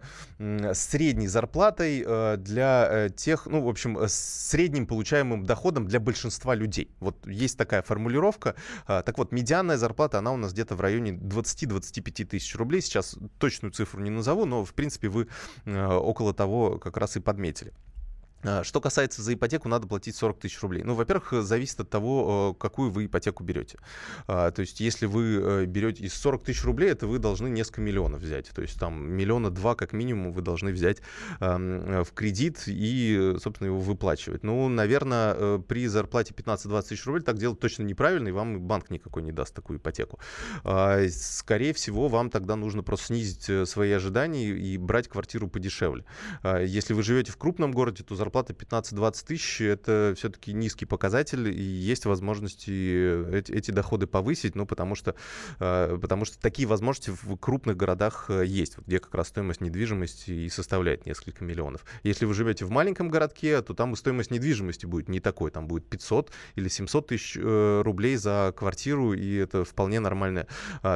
средней 0.74 1.28
зарплатой 1.28 2.04
э, 2.06 2.38
для 2.38 2.88
э, 2.90 3.10
тех, 3.10 3.46
ну, 3.46 3.62
в 3.62 3.68
общем, 3.68 3.98
средним 4.08 4.88
получаемым 4.88 5.46
доходом 5.46 5.88
для 5.88 6.00
большинства 6.00 6.56
людей. 6.56 6.92
Вот 7.00 7.28
есть 7.28 7.58
такая 7.58 7.82
формулировка. 7.82 8.56
Так 8.88 9.18
вот, 9.18 9.32
медианная 9.32 9.78
зарплата, 9.78 10.20
она 10.20 10.32
у 10.32 10.38
нас 10.38 10.54
где-то 10.54 10.76
в 10.76 10.82
районе 10.82 11.12
20-25 11.12 12.26
тысяч 12.26 12.56
рублей. 12.56 12.82
Сейчас 12.82 13.18
точную 13.38 13.72
цифру 13.72 14.02
не 14.02 14.10
назову, 14.10 14.46
но, 14.46 14.66
в 14.66 14.74
принципе, 14.74 15.10
вы 15.10 15.28
около 15.66 16.34
того 16.34 16.78
как 16.78 16.98
раз 16.98 17.16
и 17.18 17.20
подметили. 17.20 17.74
А, 18.44 18.64
что 18.64 18.82
касается 18.82 19.22
за 19.22 19.34
ипотеку, 19.34 19.70
надо 19.70 19.88
платить 19.88 20.16
40 20.16 20.40
тысяч 20.40 20.62
рублей. 20.62 20.84
Ну, 20.84 20.96
во-первых, 20.96 21.34
зависит 21.44 21.80
от 21.80 21.90
того, 21.90 22.56
какую 22.60 22.92
вы 22.92 23.06
ипотеку 23.06 23.44
берете. 23.44 23.80
А, 24.28 24.52
то 24.52 24.62
есть, 24.62 24.80
если 24.80 25.06
вы 25.06 25.42
э, 25.42 25.66
берете 25.66 26.04
из 26.04 26.14
40 26.14 26.44
тысяч 26.44 26.64
рублей, 26.64 26.92
это 26.92 27.08
вы 27.08 27.20
должны 27.20 27.48
несколько 27.48 27.82
миллионов 27.82 28.22
взять. 28.22 28.50
То 28.50 28.62
есть, 28.62 28.80
там 28.80 29.12
миллиона 29.12 29.50
два 29.50 29.76
как 29.76 29.94
минимум 29.94 30.34
вы 30.34 30.42
должны 30.42 30.72
взять 30.72 31.02
в 31.40 32.08
кредит 32.14 32.64
и, 32.68 33.36
собственно, 33.40 33.68
его 33.68 33.80
выплачивать. 33.80 34.44
Ну, 34.44 34.68
наверное, 34.70 35.34
э, 35.36 35.60
при 35.68 35.88
зарплате 35.88 36.34
15-20 36.34 36.90
тысяч 36.90 37.06
рублей 37.06 37.24
так 37.24 37.38
делать 37.38 37.60
точно 37.60 37.84
неправильно, 37.84 38.28
и 38.28 38.32
вам 38.32 38.62
банк 38.62 38.90
никакой 38.90 39.24
не 39.24 39.32
даст 39.32 39.54
такую 39.54 39.80
ипотеку. 39.80 40.20
А, 40.64 41.02
скорее 41.10 41.74
всего, 41.74 42.08
вам 42.08 42.30
тогда 42.30 42.56
нужно 42.56 42.84
просто 42.84 43.08
снизить 43.08 43.50
э, 43.50 43.66
свои 43.66 43.92
ожидания 43.92 44.50
и 44.50 44.78
брать 44.78 45.08
квартиру 45.08 45.48
подешевле. 45.48 46.06
Если 46.44 46.94
вы 46.94 47.04
живете 47.04 47.32
в 47.32 47.38
крупном 47.38 47.72
городе, 47.72 48.04
то 48.04 48.16
зарплата 48.16 48.33
зарплата 48.34 48.54
15-20 48.54 49.26
тысяч, 49.28 49.62
это 49.62 50.14
все-таки 50.18 50.54
низкий 50.54 50.86
показатель, 50.86 51.48
и 51.50 51.62
есть 51.62 52.06
возможности 52.06 53.32
эти, 53.32 53.52
эти 53.52 53.70
доходы 53.70 54.08
повысить, 54.08 54.56
ну, 54.56 54.66
потому 54.66 54.96
что, 54.96 55.14
э, 55.60 55.98
потому 56.02 56.26
что 56.26 56.40
такие 56.40 56.68
возможности 56.68 57.12
в 57.12 57.38
крупных 57.38 57.78
городах 57.78 58.26
э, 58.30 58.44
есть, 58.46 58.78
где 58.80 59.00
как 59.00 59.14
раз 59.14 59.28
стоимость 59.28 59.62
недвижимости 59.62 60.32
и 60.32 60.50
составляет 60.50 61.06
несколько 61.06 61.44
миллионов. 61.44 61.86
Если 62.02 62.26
вы 62.26 62.34
живете 62.34 62.66
в 62.66 62.72
маленьком 62.72 63.10
городке, 63.10 63.62
то 63.62 63.76
там 63.76 63.96
стоимость 63.96 64.32
недвижимости 64.32 64.88
будет 64.88 65.10
не 65.10 65.20
такой, 65.20 65.52
там 65.52 65.68
будет 65.68 65.88
500 65.88 66.32
или 66.56 66.70
700 66.70 67.08
тысяч 67.08 67.38
э, 67.40 67.82
рублей 67.84 68.16
за 68.16 68.52
квартиру, 68.58 69.14
и 69.14 69.36
это 69.36 69.64
вполне 69.64 70.00
нормальная 70.00 70.48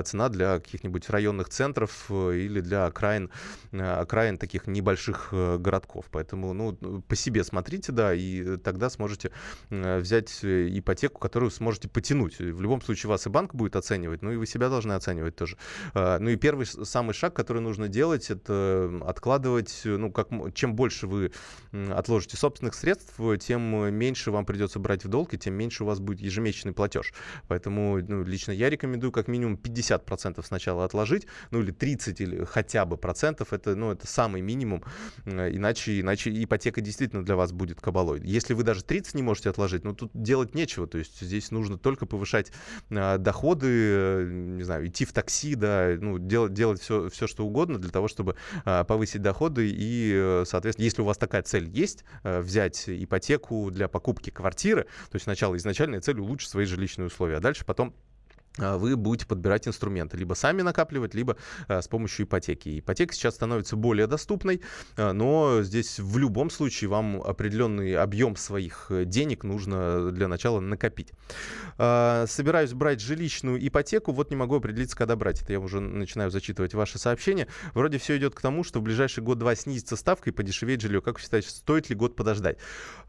цена 0.06 0.30
для 0.30 0.60
каких-нибудь 0.60 1.10
районных 1.10 1.50
центров 1.50 2.10
или 2.10 2.62
для 2.62 2.86
окраин, 2.86 3.30
окраин 3.72 4.38
таких 4.38 4.66
небольших 4.68 5.30
городков. 5.32 6.06
Поэтому, 6.12 6.54
ну, 6.54 6.74
по 7.08 7.16
себе 7.28 7.44
смотрите, 7.44 7.92
да, 7.92 8.14
и 8.14 8.42
э, 8.42 8.58
тогда 8.58 8.90
сможете 8.90 9.32
э, 9.70 10.00
взять 10.00 10.40
э, 10.44 10.70
ипотеку, 10.72 11.20
которую 11.20 11.52
сможете 11.52 11.90
потянуть. 11.90 12.40
В 12.40 12.62
любом 12.62 12.82
случае 12.82 13.10
вас 13.10 13.28
и 13.28 13.30
банк 13.30 13.54
будет 13.54 13.76
оценивать, 13.76 14.22
ну 14.22 14.32
и 14.32 14.38
вы 14.38 14.46
себя 14.48 14.70
должны 14.70 14.94
оценивать 14.94 15.36
тоже. 15.36 15.58
А, 15.94 16.20
ну 16.20 16.30
и 16.30 16.38
первый 16.38 16.66
самый 16.66 17.14
шаг, 17.14 17.34
который 17.34 17.62
нужно 17.62 17.90
делать, 17.90 18.30
это 18.30 19.02
откладывать, 19.06 19.82
ну, 19.84 20.10
как, 20.10 20.30
чем 20.54 20.76
больше 20.76 21.08
вы 21.08 21.32
отложите 21.72 22.38
собственных 22.38 22.76
средств, 22.76 23.20
тем 23.42 23.62
меньше 23.94 24.32
вам 24.32 24.46
придется 24.46 24.80
брать 24.80 25.04
в 25.04 25.10
долг, 25.10 25.34
и 25.34 25.38
тем 25.38 25.54
меньше 25.54 25.84
у 25.84 25.88
вас 25.88 26.00
будет 26.00 26.22
ежемесячный 26.22 26.72
платеж. 26.72 27.14
Поэтому 27.50 28.00
ну, 28.08 28.24
лично 28.24 28.54
я 28.54 28.70
рекомендую 28.70 29.12
как 29.12 29.28
минимум 29.28 29.60
50% 29.62 30.46
сначала 30.46 30.86
отложить, 30.86 31.28
ну 31.52 31.60
или 31.62 31.72
30 31.72 32.22
или 32.22 32.46
хотя 32.46 32.86
бы 32.86 32.96
процентов, 32.96 33.52
это, 33.52 33.76
ну, 33.76 33.92
это 33.92 34.08
самый 34.08 34.42
минимум, 34.42 34.84
иначе, 35.26 36.00
иначе 36.00 36.32
ипотека 36.44 36.82
действительно 36.82 37.07
действительно 37.08 37.26
для 37.26 37.36
вас 37.36 37.52
будет 37.52 37.82
кабалой. 37.82 38.22
Если 38.24 38.54
вы 38.54 38.64
даже 38.64 38.84
30 38.84 39.16
не 39.16 39.24
можете 39.24 39.50
отложить, 39.50 39.84
ну 39.84 39.94
тут 39.94 40.12
делать 40.14 40.56
нечего. 40.56 40.88
То 40.88 40.98
есть 40.98 41.20
здесь 41.22 41.52
нужно 41.52 41.78
только 41.78 42.06
повышать 42.06 42.52
э, 42.90 43.18
доходы, 43.18 43.68
э, 43.70 44.30
не 44.58 44.64
знаю, 44.64 44.88
идти 44.88 45.06
в 45.06 45.14
такси, 45.14 45.56
да, 45.56 45.96
ну, 46.00 46.20
делать, 46.20 46.54
делать 46.54 46.82
все, 46.82 47.10
все, 47.10 47.28
что 47.28 47.46
угодно 47.46 47.80
для 47.80 47.92
того, 47.92 48.08
чтобы 48.08 48.36
э, 48.66 48.84
повысить 48.86 49.22
доходы. 49.22 49.70
И, 49.70 50.14
э, 50.14 50.44
соответственно, 50.46 50.86
если 50.86 51.02
у 51.02 51.06
вас 51.06 51.18
такая 51.18 51.44
цель 51.44 51.70
есть, 51.70 52.04
э, 52.24 52.42
взять 52.42 52.86
ипотеку 52.88 53.72
для 53.72 53.88
покупки 53.88 54.30
квартиры, 54.30 54.84
то 54.84 55.16
есть 55.16 55.24
сначала 55.24 55.56
изначальная 55.56 56.02
цель 56.02 56.20
улучшить 56.20 56.50
свои 56.50 56.66
жилищные 56.66 57.08
условия, 57.08 57.38
а 57.38 57.40
дальше 57.40 57.66
потом 57.66 57.94
вы 58.58 58.96
будете 58.96 59.26
подбирать 59.26 59.68
инструменты. 59.68 60.18
Либо 60.18 60.34
сами 60.34 60.62
накапливать, 60.62 61.14
либо 61.14 61.38
а, 61.68 61.82
с 61.82 61.88
помощью 61.88 62.26
ипотеки. 62.26 62.80
Ипотека 62.80 63.14
сейчас 63.14 63.36
становится 63.36 63.76
более 63.76 64.08
доступной, 64.08 64.62
а, 64.96 65.14
но 65.14 65.62
здесь 65.64 66.00
в 66.00 66.18
любом 66.18 66.50
случае 66.50 66.90
вам 66.90 67.22
определенный 67.22 67.96
объем 67.96 68.36
своих 68.36 68.88
э, 68.90 69.06
денег 69.06 69.44
нужно 69.44 70.12
для 70.12 70.28
начала 70.28 70.60
накопить. 70.60 71.12
А, 71.78 72.26
собираюсь 72.28 72.74
брать 72.74 73.02
жилищную 73.02 73.66
ипотеку, 73.66 74.12
вот 74.12 74.30
не 74.30 74.36
могу 74.36 74.56
определиться, 74.56 74.98
когда 74.98 75.16
брать. 75.16 75.42
Это 75.42 75.54
я 75.54 75.60
уже 75.60 75.80
начинаю 75.80 76.32
зачитывать 76.32 76.74
ваши 76.74 76.98
сообщения. 76.98 77.48
Вроде 77.74 77.98
все 77.98 78.18
идет 78.18 78.36
к 78.36 78.42
тому, 78.42 78.64
что 78.64 78.80
в 78.80 78.84
ближайший 78.84 79.24
год-два 79.24 79.56
снизится 79.56 79.96
ставка 79.96 80.30
и 80.30 80.34
подешевеет 80.34 80.82
жилье. 80.82 81.02
Как 81.02 81.16
вы 81.16 81.22
считаете, 81.22 81.50
стоит 81.50 81.90
ли 81.90 81.96
год 81.96 82.16
подождать? 82.16 82.58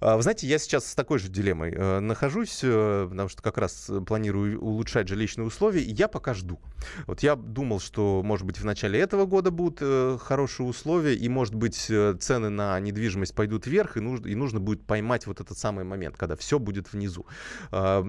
А, 0.01 0.17
вы 0.17 0.23
знаете, 0.23 0.47
я 0.47 0.59
сейчас 0.59 0.87
с 0.91 0.95
такой 0.95 1.19
же 1.19 1.29
дилеммой 1.29 1.73
э, 1.73 2.01
нахожусь, 2.01 2.61
э, 2.63 3.07
потому 3.09 3.29
что 3.29 3.43
как 3.43 3.59
раз 3.59 3.91
планирую 4.07 4.61
улучшать 4.61 5.09
жилищную 5.09 5.38
отличные 5.38 5.46
условия, 5.46 5.83
и 5.83 5.92
я 5.92 6.09
пока 6.09 6.35
жду. 6.35 6.59
Вот 7.07 7.22
я 7.22 7.37
думал, 7.37 7.81
что, 7.81 8.22
может 8.24 8.46
быть, 8.46 8.59
в 8.59 8.64
начале 8.64 9.01
этого 9.01 9.27
года 9.27 9.51
будут 9.51 9.79
э, 9.81 10.18
хорошие 10.20 10.66
условия, 10.66 11.14
и, 11.14 11.29
может 11.29 11.55
быть, 11.55 11.87
э, 11.90 12.16
цены 12.20 12.51
на 12.51 12.79
недвижимость 12.81 13.35
пойдут 13.35 13.66
вверх, 13.66 13.96
и 13.96 14.01
нужно, 14.01 14.29
и 14.29 14.35
нужно 14.35 14.61
будет 14.61 14.85
поймать 14.85 15.27
вот 15.27 15.40
этот 15.40 15.59
самый 15.59 15.85
момент, 15.85 16.16
когда 16.16 16.37
все 16.37 16.59
будет 16.59 16.92
внизу. 16.92 17.27
Э, 17.72 18.05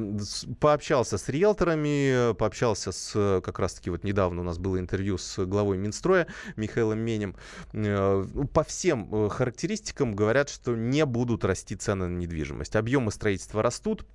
пообщался 0.59 1.17
с 1.17 1.29
риэлторами, 1.29 2.33
пообщался 2.33 2.91
с, 2.91 3.41
как 3.43 3.59
раз-таки 3.59 3.89
вот 3.89 4.03
недавно 4.03 4.41
у 4.41 4.43
нас 4.43 4.57
было 4.57 4.79
интервью 4.79 5.17
с 5.17 5.45
главой 5.45 5.77
Минстроя 5.77 6.27
Михаилом 6.55 6.99
Менем. 6.99 7.35
Э, 7.73 8.25
по 8.53 8.63
всем 8.63 9.09
э, 9.11 9.29
характеристикам 9.29 10.15
говорят, 10.15 10.49
что 10.49 10.75
не 10.75 11.05
будут 11.05 11.45
расти 11.45 11.75
цены 11.75 12.07
на 12.07 12.17
недвижимость. 12.17 12.75
Объемы 12.75 13.11
строительства 13.11 13.61
растут, 13.63 14.05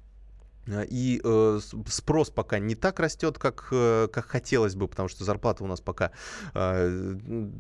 и 0.67 1.21
э, 1.23 1.61
спрос 1.89 2.31
пока 2.31 2.59
не 2.59 2.75
так 2.75 3.01
растет, 3.01 3.39
как, 3.39 3.69
э, 3.71 4.09
как 4.13 4.27
хотелось 4.27 4.75
бы, 4.75 4.89
потому 4.89 5.09
что 5.09 5.25
зарплаты 5.25 5.65
у 5.65 5.67
нас 5.67 5.81
пока 5.81 6.11
э, 6.55 7.17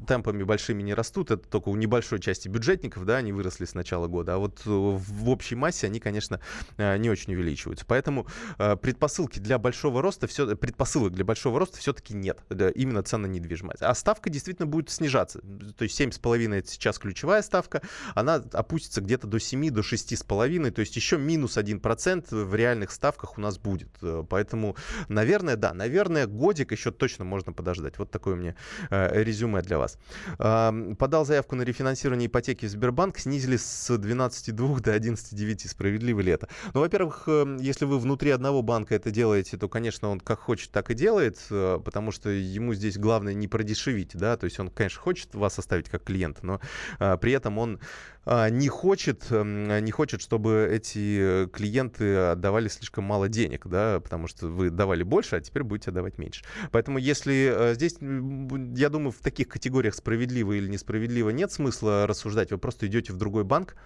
темпами 0.06 0.42
большими 0.42 0.82
не 0.82 0.94
растут. 0.94 1.30
Это 1.30 1.46
только 1.48 1.68
у 1.68 1.76
небольшой 1.76 2.20
части 2.20 2.48
бюджетников, 2.48 3.04
да, 3.04 3.16
они 3.16 3.32
выросли 3.32 3.64
с 3.64 3.74
начала 3.74 4.06
года. 4.06 4.34
А 4.34 4.38
вот 4.38 4.62
э, 4.64 4.70
в 4.70 5.28
общей 5.28 5.54
массе 5.54 5.86
они, 5.86 6.00
конечно, 6.00 6.40
э, 6.76 6.96
не 6.96 7.10
очень 7.10 7.34
увеличиваются. 7.34 7.84
Поэтому 7.86 8.26
предпосылки 8.56 9.38
для 9.38 9.58
большого 9.58 10.00
роста, 10.00 10.26
все, 10.26 10.56
предпосылок 10.56 11.12
для 11.12 11.24
большого 11.24 11.58
роста 11.58 11.78
все-таки 11.78 12.14
нет. 12.14 12.40
Именно 12.74 13.02
цена 13.02 13.28
недвижимости. 13.28 13.84
А 13.84 13.94
ставка 13.94 14.30
действительно 14.30 14.66
будет 14.66 14.90
снижаться. 14.90 15.40
То 15.76 15.84
есть 15.84 16.00
7,5 16.00 16.54
это 16.54 16.68
сейчас 16.68 16.98
ключевая 16.98 17.42
ставка. 17.42 17.82
Она 18.14 18.36
опустится 18.52 19.00
где-то 19.00 19.26
до 19.26 19.38
7, 19.38 19.70
до 19.70 19.80
6,5. 19.80 20.70
То 20.70 20.80
есть 20.80 20.96
еще 20.96 21.18
минус 21.18 21.58
1% 21.58 22.44
в 22.44 22.54
реальных 22.54 22.93
ставках 22.94 23.38
у 23.38 23.40
нас 23.40 23.58
будет. 23.58 23.90
Э, 24.02 24.24
поэтому, 24.28 24.76
наверное, 25.08 25.56
да, 25.56 25.74
наверное, 25.74 26.26
годик 26.26 26.72
еще 26.72 26.90
точно 26.90 27.24
можно 27.24 27.52
подождать. 27.52 27.98
Вот 27.98 28.10
такое 28.10 28.34
у 28.34 28.36
меня 28.36 28.54
э, 28.90 29.22
резюме 29.22 29.62
для 29.62 29.78
вас. 29.78 29.98
Подал 30.38 31.24
заявку 31.24 31.56
на 31.56 31.62
рефинансирование 31.62 32.26
ипотеки 32.26 32.66
в 32.66 32.70
Сбербанк, 32.70 33.18
снизили 33.18 33.56
с 33.56 33.90
12,2 33.90 34.80
до 34.80 34.94
11,9. 34.94 35.68
Справедливо 35.68 36.20
ли 36.20 36.32
это? 36.32 36.48
Ну, 36.72 36.80
во-первых, 36.80 37.24
э, 37.26 37.56
если 37.60 37.84
вы 37.84 37.98
внутри 37.98 38.30
одного 38.30 38.62
банка 38.62 38.94
это 38.94 39.10
делаете, 39.10 39.56
то, 39.56 39.68
конечно, 39.68 40.08
он 40.08 40.20
как 40.20 40.40
хочет, 40.40 40.70
так 40.70 40.90
и 40.90 40.94
делает, 40.94 41.38
э, 41.50 41.80
потому 41.84 42.12
что 42.12 42.30
ему 42.30 42.74
здесь 42.74 42.98
главное 42.98 43.34
не 43.34 43.48
продешевить, 43.48 44.12
да, 44.14 44.36
то 44.36 44.44
есть 44.44 44.58
он, 44.60 44.70
конечно, 44.70 45.00
хочет 45.00 45.34
вас 45.34 45.58
оставить 45.58 45.88
как 45.88 46.04
клиента, 46.04 46.44
но 46.46 46.60
э, 46.98 47.16
при 47.18 47.32
этом 47.32 47.58
он 47.58 47.80
а, 48.26 48.48
не 48.48 48.68
хочет, 48.68 49.26
эм, 49.30 49.84
не 49.84 49.90
хочет, 49.90 50.22
чтобы 50.22 50.68
эти 50.70 51.46
клиенты 51.52 52.16
отдавали 52.16 52.68
слишком 52.68 52.83
мало 53.00 53.28
денег, 53.28 53.66
да, 53.66 54.00
потому 54.00 54.26
что 54.26 54.48
вы 54.48 54.70
давали 54.70 55.02
больше, 55.02 55.36
а 55.36 55.40
теперь 55.40 55.62
будете 55.62 55.90
отдавать 55.90 56.18
меньше. 56.18 56.44
Поэтому 56.70 56.98
если 56.98 57.52
э, 57.54 57.74
здесь, 57.74 57.96
я 58.00 58.88
думаю, 58.88 59.12
в 59.12 59.18
таких 59.18 59.48
категориях 59.48 59.94
справедливо 59.94 60.52
или 60.52 60.68
несправедливо 60.68 61.30
нет 61.30 61.52
смысла 61.52 62.06
рассуждать, 62.06 62.50
вы 62.50 62.58
просто 62.58 62.86
идете 62.86 63.12
в 63.12 63.16
другой 63.16 63.44
банк 63.44 63.76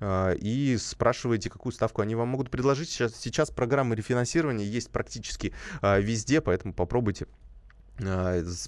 а, 0.00 0.32
и 0.32 0.76
спрашиваете, 0.78 1.50
какую 1.50 1.72
ставку 1.72 2.02
они 2.02 2.14
вам 2.14 2.28
могут 2.28 2.50
предложить. 2.50 2.88
Сейчас, 2.88 3.16
сейчас 3.16 3.50
программы 3.50 3.96
рефинансирования 3.96 4.64
есть 4.64 4.90
практически 4.90 5.54
а, 5.80 5.98
везде, 5.98 6.40
поэтому 6.40 6.74
попробуйте 6.74 7.26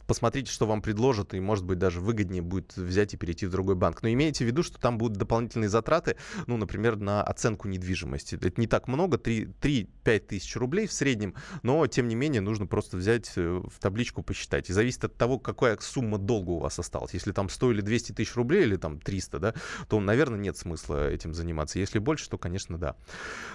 посмотрите, 0.06 0.50
что 0.50 0.66
вам 0.66 0.82
предложат, 0.82 1.34
и, 1.34 1.40
может 1.40 1.64
быть, 1.64 1.78
даже 1.78 2.00
выгоднее 2.00 2.42
будет 2.42 2.76
взять 2.76 3.14
и 3.14 3.16
перейти 3.16 3.46
в 3.46 3.50
другой 3.50 3.74
банк. 3.74 4.02
Но 4.02 4.08
имейте 4.08 4.44
в 4.44 4.46
виду, 4.46 4.62
что 4.62 4.80
там 4.80 4.98
будут 4.98 5.18
дополнительные 5.18 5.68
затраты, 5.68 6.16
ну, 6.46 6.56
например, 6.56 6.96
на 6.96 7.22
оценку 7.22 7.68
недвижимости. 7.68 8.36
Это 8.36 8.60
не 8.60 8.66
так 8.66 8.88
много, 8.88 9.18
3-5 9.18 10.18
тысяч 10.20 10.56
рублей 10.56 10.86
в 10.86 10.92
среднем, 10.92 11.34
но, 11.62 11.86
тем 11.86 12.08
не 12.08 12.14
менее, 12.14 12.40
нужно 12.40 12.66
просто 12.66 12.96
взять 12.96 13.32
э, 13.36 13.62
в 13.64 13.78
табличку, 13.80 14.22
посчитать. 14.22 14.70
И 14.70 14.72
зависит 14.72 15.04
от 15.04 15.16
того, 15.16 15.38
какая 15.38 15.76
сумма 15.80 16.18
долга 16.18 16.50
у 16.50 16.58
вас 16.58 16.78
осталась. 16.78 17.12
Если 17.14 17.32
там 17.32 17.48
100 17.48 17.72
или 17.72 17.80
200 17.82 18.12
тысяч 18.12 18.34
рублей, 18.34 18.62
или 18.62 18.76
там 18.76 18.98
300, 18.98 19.38
да, 19.38 19.54
то, 19.88 20.00
наверное, 20.00 20.38
нет 20.38 20.56
смысла 20.56 21.10
этим 21.10 21.34
заниматься. 21.34 21.78
Если 21.78 21.98
больше, 21.98 22.28
то, 22.30 22.38
конечно, 22.38 22.78
да. 22.78 22.96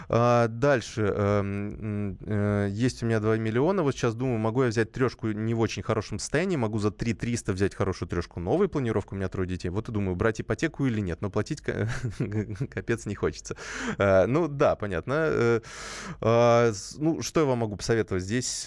А, 0.09 0.47
дальше. 0.47 1.01
Эм, 1.01 2.17
э, 2.21 2.69
есть 2.71 3.01
у 3.01 3.05
меня 3.05 3.19
2 3.19 3.37
миллиона. 3.37 3.83
Вот 3.83 3.95
сейчас 3.95 4.13
думаю, 4.15 4.37
могу 4.37 4.63
я 4.63 4.69
взять 4.69 4.91
трешку 4.91 5.27
не 5.31 5.53
очень 5.63 5.83
хорошем 5.83 6.19
состоянии, 6.19 6.55
могу 6.55 6.79
за 6.79 6.91
3 6.91 7.13
300 7.13 7.53
взять 7.53 7.75
хорошую 7.75 8.09
трешку, 8.09 8.39
новую 8.39 8.69
планировку, 8.69 9.15
у 9.15 9.17
меня 9.17 9.29
трое 9.29 9.47
детей. 9.47 9.69
Вот 9.69 9.89
и 9.89 9.91
думаю, 9.91 10.15
брать 10.15 10.41
ипотеку 10.41 10.85
или 10.85 10.99
нет, 10.99 11.21
но 11.21 11.29
платить 11.29 11.61
капец 12.71 13.05
не 13.05 13.15
хочется. 13.15 13.55
Э, 13.97 14.25
ну 14.25 14.47
да, 14.47 14.75
понятно. 14.75 15.13
Э, 15.15 15.61
а, 16.21 16.71
ну, 16.97 17.21
что 17.21 17.39
я 17.39 17.45
вам 17.45 17.59
могу 17.59 17.75
посоветовать? 17.77 18.23
Здесь 18.23 18.63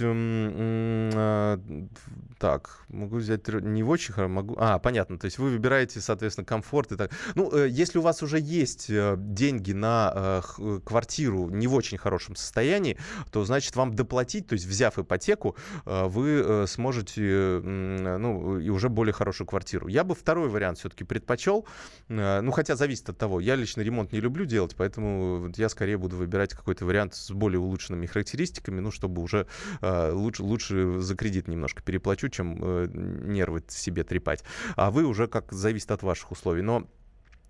так, 2.38 2.80
могу 2.88 3.16
взять 3.16 3.48
не 3.48 3.82
в 3.82 3.90
очень 3.90 4.12
хорошо, 4.12 4.32
могу... 4.32 4.56
А, 4.58 4.78
понятно, 4.78 5.18
то 5.18 5.24
есть 5.24 5.38
вы 5.38 5.50
выбираете, 5.50 6.00
соответственно, 6.00 6.44
комфорт 6.44 6.92
и 6.92 6.96
так. 6.96 7.10
Ну, 7.34 7.50
э, 7.52 7.68
если 7.68 7.98
у 7.98 8.02
вас 8.02 8.22
уже 8.22 8.38
есть 8.38 8.88
деньги 8.88 9.72
на 9.72 10.42
квартиру 10.84 11.48
не 11.50 11.66
в 11.66 11.74
очень 11.74 11.98
хорошем 11.98 12.36
состоянии, 12.36 12.98
то, 13.30 13.44
значит, 13.44 13.76
вам 13.76 13.94
доплатить, 13.94 14.46
то 14.46 14.52
есть 14.54 14.66
взяв 14.66 14.98
ипотеку, 14.98 15.56
вы 15.84 16.64
сможете 16.66 16.85
можете, 16.86 17.60
ну, 17.64 18.60
и 18.60 18.68
уже 18.68 18.88
более 18.88 19.12
хорошую 19.12 19.46
квартиру. 19.46 19.88
Я 19.88 20.04
бы 20.04 20.14
второй 20.14 20.48
вариант 20.48 20.78
все-таки 20.78 21.04
предпочел, 21.04 21.66
э, 22.08 22.40
ну, 22.40 22.52
хотя 22.52 22.76
зависит 22.76 23.08
от 23.08 23.18
того. 23.18 23.40
Я 23.40 23.56
лично 23.56 23.82
ремонт 23.82 24.12
не 24.12 24.20
люблю 24.20 24.44
делать, 24.44 24.76
поэтому 24.76 25.52
я 25.56 25.68
скорее 25.68 25.98
буду 25.98 26.16
выбирать 26.16 26.54
какой-то 26.54 26.84
вариант 26.84 27.14
с 27.14 27.32
более 27.32 27.58
улучшенными 27.58 28.06
характеристиками, 28.06 28.80
ну, 28.80 28.90
чтобы 28.92 29.20
уже 29.22 29.46
э, 29.80 30.12
лучше, 30.12 30.42
лучше 30.44 31.00
за 31.00 31.16
кредит 31.16 31.48
немножко 31.48 31.82
переплачу, 31.82 32.28
чем 32.28 32.58
э, 32.60 32.88
нервы 32.92 33.64
себе 33.68 34.04
трепать. 34.04 34.44
А 34.76 34.90
вы 34.90 35.04
уже 35.04 35.26
как 35.26 35.52
зависит 35.52 35.90
от 35.90 36.02
ваших 36.02 36.30
условий. 36.30 36.62
Но 36.62 36.86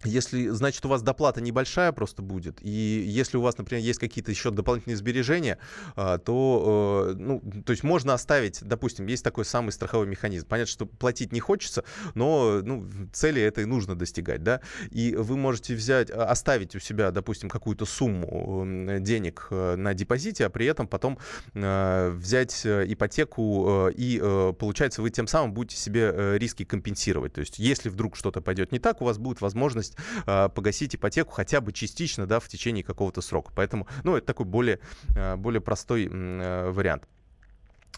если, 0.05 0.49
значит, 0.49 0.85
у 0.85 0.89
вас 0.89 1.03
доплата 1.03 1.41
небольшая 1.41 1.93
просто 1.93 2.23
будет, 2.23 2.59
и 2.63 2.69
если 2.71 3.37
у 3.37 3.41
вас, 3.41 3.59
например, 3.59 3.83
есть 3.83 3.99
какие-то 3.99 4.31
еще 4.31 4.51
дополнительные 4.51 4.97
сбережения, 4.97 5.59
а, 5.95 6.19
то, 6.19 7.13
э, 7.13 7.19
ну, 7.19 7.43
то 7.65 7.73
есть 7.73 7.83
можно 7.83 8.15
оставить, 8.15 8.63
допустим, 8.63 9.07
есть 9.07 9.25
такой 9.25 9.45
самый 9.45 9.71
страховой 9.71 10.07
механизм. 10.07 10.47
Понятно, 10.47 10.71
что 10.71 10.87
платить 10.87 11.33
не 11.33 11.41
хочется, 11.41 11.85
но, 12.15 12.61
ну, 12.63 12.87
цели 13.13 13.41
этой 13.41 13.65
нужно 13.65 13.95
достигать, 13.95 14.43
да, 14.43 14.61
и 14.91 15.15
вы 15.15 15.37
можете 15.37 15.75
взять, 15.75 16.11
а, 16.11 16.27
оставить 16.27 16.75
у 16.77 16.79
себя, 16.79 17.11
допустим, 17.11 17.49
какую-то 17.49 17.87
сумму 17.87 18.65
денег 19.01 19.49
э, 19.51 19.77
на 19.77 19.95
депозите, 19.95 20.47
а 20.47 20.51
при 20.51 20.67
этом 20.67 20.87
потом 20.89 21.19
э, 21.55 22.11
взять 22.11 22.67
ипотеку, 22.67 23.89
и, 23.91 24.19
получается, 24.59 25.03
вы 25.03 25.11
тем 25.11 25.27
самым 25.27 25.53
будете 25.53 25.77
себе 25.77 26.37
риски 26.39 26.65
компенсировать. 26.65 27.33
То 27.33 27.41
есть, 27.41 27.59
если 27.59 27.89
вдруг 27.89 28.17
что-то 28.17 28.41
пойдет 28.41 28.73
не 28.73 28.79
так, 28.79 29.01
у 29.01 29.05
вас 29.05 29.19
будет 29.19 29.41
возможность 29.41 29.86
возможность 29.87 29.97
э, 30.27 30.49
погасить 30.55 30.95
ипотеку 30.95 31.33
хотя 31.33 31.61
бы 31.61 31.73
частично, 31.73 32.27
да, 32.27 32.41
в 32.41 32.49
течение 32.49 32.85
какого-то 32.85 33.21
срока. 33.21 33.53
Поэтому, 33.55 33.87
ну, 34.05 34.17
это 34.17 34.27
такой 34.27 34.47
более, 34.47 34.81
э, 35.15 35.37
более 35.37 35.61
простой 35.61 36.09
э, 36.11 36.71
вариант. 36.71 37.09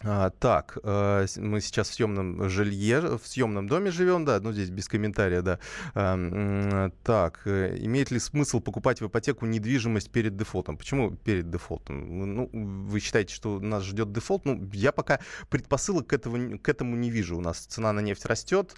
А, 0.03 0.29
так, 0.29 0.77
э, 0.81 1.25
мы 1.37 1.59
сейчас 1.59 1.89
в 1.89 1.93
съемном 1.93 2.49
жилье, 2.49 3.17
в 3.17 3.27
съемном 3.27 3.67
доме 3.67 3.91
живем, 3.91 4.23
да, 4.23 4.39
ну 4.39 4.53
здесь 4.53 4.69
без 4.69 4.87
комментария, 4.87 5.41
да. 5.41 5.59
Э, 5.93 6.89
так, 7.03 7.41
э, 7.45 7.77
имеет 7.81 8.09
ли 8.09 8.19
смысл 8.19 8.61
покупать 8.61 9.01
в 9.01 9.07
ипотеку 9.07 9.45
недвижимость 9.45 10.09
перед 10.09 10.37
дефолтом? 10.37 10.77
Почему 10.77 11.11
перед 11.11 11.49
дефолтом? 11.49 12.35
Ну, 12.35 12.49
вы 12.53 12.99
считаете, 13.01 13.33
что 13.33 13.59
нас 13.59 13.83
ждет 13.83 14.13
дефолт? 14.13 14.45
Ну, 14.45 14.69
я 14.71 14.93
пока 14.93 15.19
предпосылок 15.49 16.07
к, 16.07 16.13
этого, 16.13 16.57
к 16.57 16.69
этому 16.69 16.95
не 16.95 17.09
вижу. 17.09 17.37
У 17.37 17.41
нас 17.41 17.57
цена 17.57 17.91
на 17.91 17.99
нефть 17.99 18.25
растет. 18.25 18.75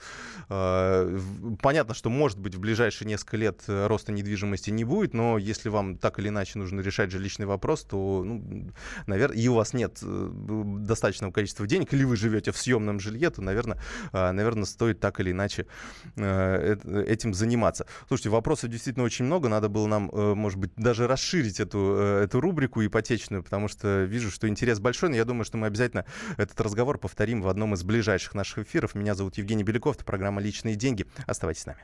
Э, 0.50 1.20
понятно, 1.62 1.94
что, 1.94 2.10
может 2.10 2.40
быть, 2.40 2.56
в 2.56 2.60
ближайшие 2.60 3.08
несколько 3.08 3.38
лет 3.38 3.62
э, 3.68 3.86
роста 3.86 4.12
недвижимости 4.12 4.72
не 4.72 4.86
будет, 4.86 5.14
но 5.14 5.38
если 5.38 5.70
вам 5.70 5.98
так 5.98 6.18
или 6.18 6.30
иначе 6.30 6.58
нужно 6.58 6.82
решать 6.82 7.12
жилищный 7.12 7.46
вопрос, 7.46 7.84
то, 7.84 8.24
ну, 8.26 8.72
наверное, 9.06 9.38
и 9.38 9.48
у 9.48 9.54
вас 9.54 9.74
нет 9.74 10.00
достаточно 10.02 11.11
достаточного 11.12 11.32
количества 11.32 11.68
денег, 11.68 11.94
или 11.94 12.04
вы 12.04 12.16
живете 12.16 12.52
в 12.52 12.58
съемном 12.58 13.00
жилье, 13.00 13.30
то, 13.30 13.42
наверное, 13.42 13.78
а, 14.12 14.32
наверное 14.32 14.66
стоит 14.66 15.00
так 15.00 15.20
или 15.20 15.32
иначе 15.32 15.68
э, 16.16 16.78
этим 17.08 17.34
заниматься. 17.34 17.86
Слушайте, 18.08 18.30
вопросов 18.30 18.70
действительно 18.70 19.06
очень 19.06 19.26
много. 19.26 19.50
Надо 19.50 19.70
было 19.70 19.88
нам, 19.88 20.10
э, 20.10 20.34
может 20.34 20.60
быть, 20.60 20.72
даже 20.76 21.08
расширить 21.08 21.60
эту, 21.60 21.96
э, 21.98 22.24
эту 22.26 22.42
рубрику 22.42 22.84
ипотечную, 22.86 23.44
потому 23.44 23.68
что 23.68 24.04
вижу, 24.04 24.32
что 24.32 24.48
интерес 24.48 24.80
большой, 24.80 25.10
но 25.10 25.16
я 25.16 25.26
думаю, 25.26 25.46
что 25.46 25.58
мы 25.58 25.68
обязательно 25.68 26.06
этот 26.38 26.60
разговор 26.62 26.98
повторим 26.98 27.42
в 27.42 27.48
одном 27.48 27.74
из 27.74 27.84
ближайших 27.84 28.34
наших 28.34 28.60
эфиров. 28.60 28.96
Меня 28.96 29.16
зовут 29.16 29.38
Евгений 29.38 29.64
Беляков, 29.64 29.96
это 29.96 30.06
программа 30.06 30.42
«Личные 30.42 30.76
деньги». 30.76 31.06
Оставайтесь 31.28 31.64
с 31.64 31.66
нами. 31.66 31.82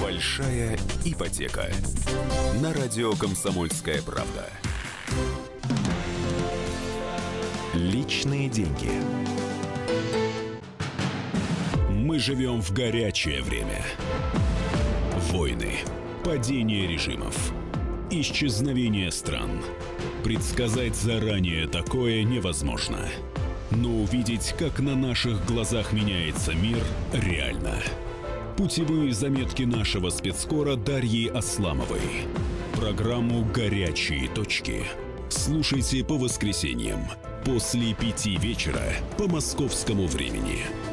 Большая 0.00 0.78
ипотека. 1.04 1.66
На 2.60 2.72
радио 2.72 3.12
«Комсомольская 3.14 4.02
правда». 4.02 4.46
Личные 7.74 8.48
деньги. 8.48 8.90
Мы 11.90 12.18
живем 12.18 12.60
в 12.60 12.72
горячее 12.72 13.42
время. 13.42 13.84
Войны, 15.30 15.78
падение 16.24 16.86
режимов, 16.86 17.52
исчезновение 18.10 19.10
стран– 19.10 19.50
Предсказать 20.24 20.94
заранее 20.94 21.66
такое 21.66 22.22
невозможно. 22.22 23.08
Но 23.72 23.88
увидеть, 24.02 24.54
как 24.56 24.78
на 24.78 24.94
наших 24.94 25.44
глазах 25.46 25.92
меняется 25.92 26.54
мир, 26.54 26.78
реально. 27.12 27.74
Путевые 28.56 29.12
заметки 29.12 29.64
нашего 29.64 30.10
спецкора 30.10 30.76
Дарьи 30.76 31.26
Асламовой. 31.26 32.28
Программу 32.76 33.44
«Горячие 33.52 34.28
точки». 34.28 34.84
Слушайте 35.28 36.04
по 36.04 36.16
воскресеньям 36.16 37.00
после 37.44 37.94
пяти 37.94 38.36
вечера 38.36 38.82
по 39.18 39.26
московскому 39.28 40.06
времени. 40.06 40.91